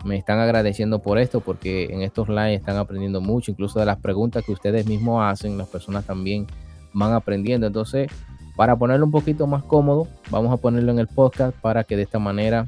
me 0.04 0.18
están 0.18 0.40
agradeciendo 0.40 1.02
por 1.02 1.18
esto 1.18 1.40
porque 1.40 1.86
en 1.86 2.02
estos 2.02 2.28
live 2.28 2.56
están 2.56 2.78
aprendiendo 2.78 3.22
mucho, 3.22 3.52
incluso 3.52 3.80
de 3.80 3.86
las 3.86 4.00
preguntas 4.00 4.44
que 4.46 4.52
ustedes 4.52 4.86
mismos 4.86 5.24
hacen, 5.24 5.58
las 5.58 5.70
personas 5.70 6.06
también 6.06 6.48
van 6.94 7.14
aprendiendo. 7.14 7.68
Entonces, 7.68 8.12
para 8.56 8.76
ponerlo 8.76 9.06
un 9.06 9.12
poquito 9.12 9.48
más 9.48 9.64
cómodo, 9.64 10.08
vamos 10.30 10.52
a 10.52 10.58
ponerlo 10.58 10.92
en 10.92 11.00
el 11.00 11.08
podcast 11.08 11.56
para 11.58 11.84
que 11.86 11.96
de 11.96 12.04
esta 12.04 12.20
manera 12.20 12.68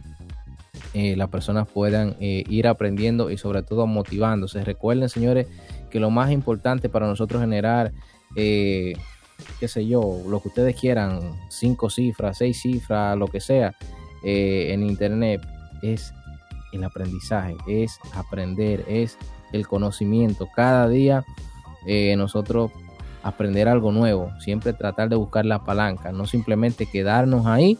eh, 0.97 1.17
las 1.17 1.27
personas 1.27 1.67
puedan 1.67 2.15
eh, 2.21 2.45
ir 2.47 2.69
aprendiendo 2.69 3.29
y 3.29 3.37
sobre 3.37 3.63
todo 3.63 3.85
motivándose. 3.85 4.63
Recuerden, 4.63 5.09
señores, 5.09 5.45
que 5.89 5.99
lo 5.99 6.09
más 6.09 6.31
importante 6.31 6.87
para 6.87 7.05
nosotros 7.05 7.41
generar, 7.41 7.91
eh, 8.37 8.93
qué 9.59 9.67
sé 9.67 9.85
yo, 9.85 10.21
lo 10.25 10.39
que 10.39 10.47
ustedes 10.47 10.79
quieran, 10.79 11.19
cinco 11.49 11.89
cifras, 11.89 12.37
seis 12.37 12.61
cifras, 12.61 13.17
lo 13.17 13.27
que 13.27 13.41
sea, 13.41 13.75
en 14.23 14.83
Internet, 14.83 15.45
es 15.83 16.13
el 16.71 16.85
aprendizaje, 16.85 17.57
es 17.67 17.99
aprender, 18.13 18.85
es 18.87 19.17
el 19.51 19.67
conocimiento. 19.67 20.47
Cada 20.55 20.87
día 20.87 21.25
nosotros 22.17 22.71
aprender 23.21 23.67
algo 23.67 23.91
nuevo, 23.91 24.31
siempre 24.39 24.71
tratar 24.71 25.09
de 25.09 25.17
buscar 25.17 25.45
la 25.45 25.63
palanca, 25.63 26.11
no 26.11 26.25
simplemente 26.25 26.87
quedarnos 26.87 27.45
ahí 27.45 27.77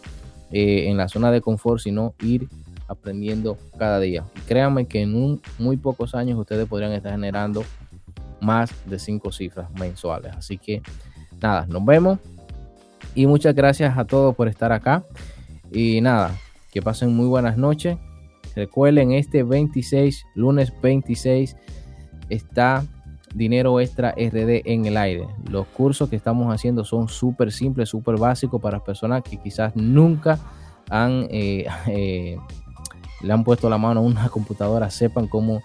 en 0.52 0.98
la 0.98 1.08
zona 1.08 1.32
de 1.32 1.42
confort, 1.42 1.82
sino 1.82 2.14
ir 2.22 2.48
aprendiendo 2.88 3.58
cada 3.78 4.00
día. 4.00 4.26
Y 4.36 4.40
créanme 4.42 4.88
que 4.88 5.02
en 5.02 5.16
un, 5.16 5.42
muy 5.58 5.78
pocos 5.78 6.16
años 6.16 6.38
ustedes 6.40 6.68
podrían 6.68 6.92
estar 6.92 7.12
generando 7.12 7.64
más 8.42 8.72
de 8.86 9.00
cinco 9.00 9.32
cifras 9.32 9.70
mensuales. 9.72 10.36
Así 10.36 10.58
que 10.58 10.82
nada, 11.42 11.66
nos 11.68 11.84
vemos. 11.86 12.20
Y 13.14 13.28
muchas 13.28 13.56
gracias 13.56 13.98
a 13.98 14.06
todos 14.06 14.36
por 14.36 14.48
estar 14.48 14.72
acá. 14.72 15.04
Y 15.72 16.02
nada, 16.02 16.36
que 16.72 16.82
pasen 16.82 17.16
muy 17.16 17.28
buenas 17.28 17.58
noches. 17.58 17.98
Recuerden, 18.56 19.12
este 19.12 19.44
26, 19.44 20.26
lunes 20.36 20.72
26, 20.82 21.56
está 22.30 22.86
Dinero 23.34 23.82
Extra 23.82 24.12
RD 24.12 24.62
en 24.66 24.86
el 24.86 24.96
aire. 24.96 25.28
Los 25.50 25.68
cursos 25.68 26.10
que 26.10 26.16
estamos 26.16 26.54
haciendo 26.54 26.86
son 26.86 27.10
súper 27.10 27.52
simples, 27.52 27.90
súper 27.90 28.18
básicos 28.18 28.62
para 28.62 28.84
personas 28.84 29.24
que 29.24 29.38
quizás 29.38 29.76
nunca 29.76 30.40
han 30.90 31.28
eh, 31.30 31.66
eh, 31.88 32.38
le 33.22 33.34
han 33.34 33.44
puesto 33.44 33.70
la 33.70 33.78
mano 33.78 34.00
a 34.00 34.04
una 34.04 34.30
computadora 34.30 34.90
sepan 34.90 35.28
cómo 35.28 35.62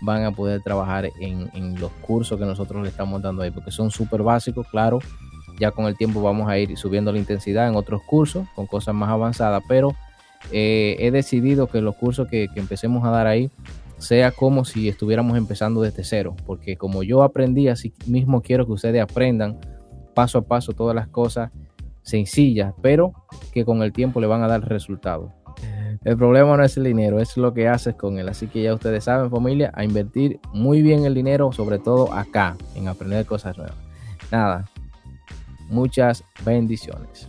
van 0.00 0.24
a 0.24 0.32
poder 0.32 0.60
trabajar 0.60 1.10
en, 1.18 1.80
los 1.80 1.90
cursos 1.92 2.38
que 2.38 2.44
nosotros 2.44 2.82
le 2.82 2.90
estamos 2.90 3.22
dando 3.22 3.42
ahí, 3.42 3.50
porque 3.50 3.70
son 3.70 3.90
súper 3.90 4.22
básicos, 4.22 4.66
claro. 4.68 4.98
Ya 5.58 5.70
con 5.70 5.86
el 5.86 5.96
tiempo 5.96 6.20
vamos 6.20 6.48
a 6.48 6.58
ir 6.58 6.76
subiendo 6.76 7.12
la 7.12 7.18
intensidad 7.18 7.68
en 7.68 7.76
otros 7.76 8.02
cursos 8.02 8.46
con 8.54 8.66
cosas 8.66 8.94
más 8.94 9.08
avanzadas, 9.08 9.62
pero 9.68 9.94
eh, 10.50 10.96
he 10.98 11.10
decidido 11.10 11.68
que 11.68 11.80
los 11.80 11.94
cursos 11.94 12.28
que, 12.28 12.48
que 12.52 12.60
empecemos 12.60 13.04
a 13.04 13.10
dar 13.10 13.26
ahí 13.26 13.50
sea 13.98 14.32
como 14.32 14.64
si 14.64 14.88
estuviéramos 14.88 15.38
empezando 15.38 15.80
desde 15.80 16.04
cero, 16.04 16.34
porque 16.44 16.76
como 16.76 17.02
yo 17.02 17.22
aprendí, 17.22 17.68
así 17.68 17.94
mismo 18.06 18.42
quiero 18.42 18.66
que 18.66 18.72
ustedes 18.72 19.00
aprendan 19.00 19.58
paso 20.14 20.38
a 20.38 20.42
paso 20.42 20.72
todas 20.72 20.94
las 20.94 21.08
cosas 21.08 21.50
sencillas, 22.02 22.74
pero 22.82 23.12
que 23.52 23.64
con 23.64 23.82
el 23.82 23.92
tiempo 23.92 24.20
le 24.20 24.26
van 24.26 24.42
a 24.42 24.48
dar 24.48 24.68
resultados. 24.68 25.30
El 26.04 26.18
problema 26.18 26.56
no 26.56 26.62
es 26.62 26.76
el 26.76 26.84
dinero, 26.84 27.18
es 27.18 27.36
lo 27.36 27.54
que 27.54 27.66
haces 27.66 27.94
con 27.94 28.18
él. 28.18 28.28
Así 28.28 28.46
que 28.46 28.62
ya 28.62 28.74
ustedes 28.74 29.04
saben, 29.04 29.30
familia, 29.30 29.72
a 29.74 29.84
invertir 29.84 30.38
muy 30.52 30.82
bien 30.82 31.04
el 31.04 31.14
dinero, 31.14 31.50
sobre 31.52 31.78
todo 31.78 32.12
acá, 32.12 32.56
en 32.74 32.88
aprender 32.88 33.24
cosas 33.24 33.56
nuevas. 33.56 33.76
Nada, 34.30 34.68
muchas 35.70 36.22
bendiciones. 36.44 37.28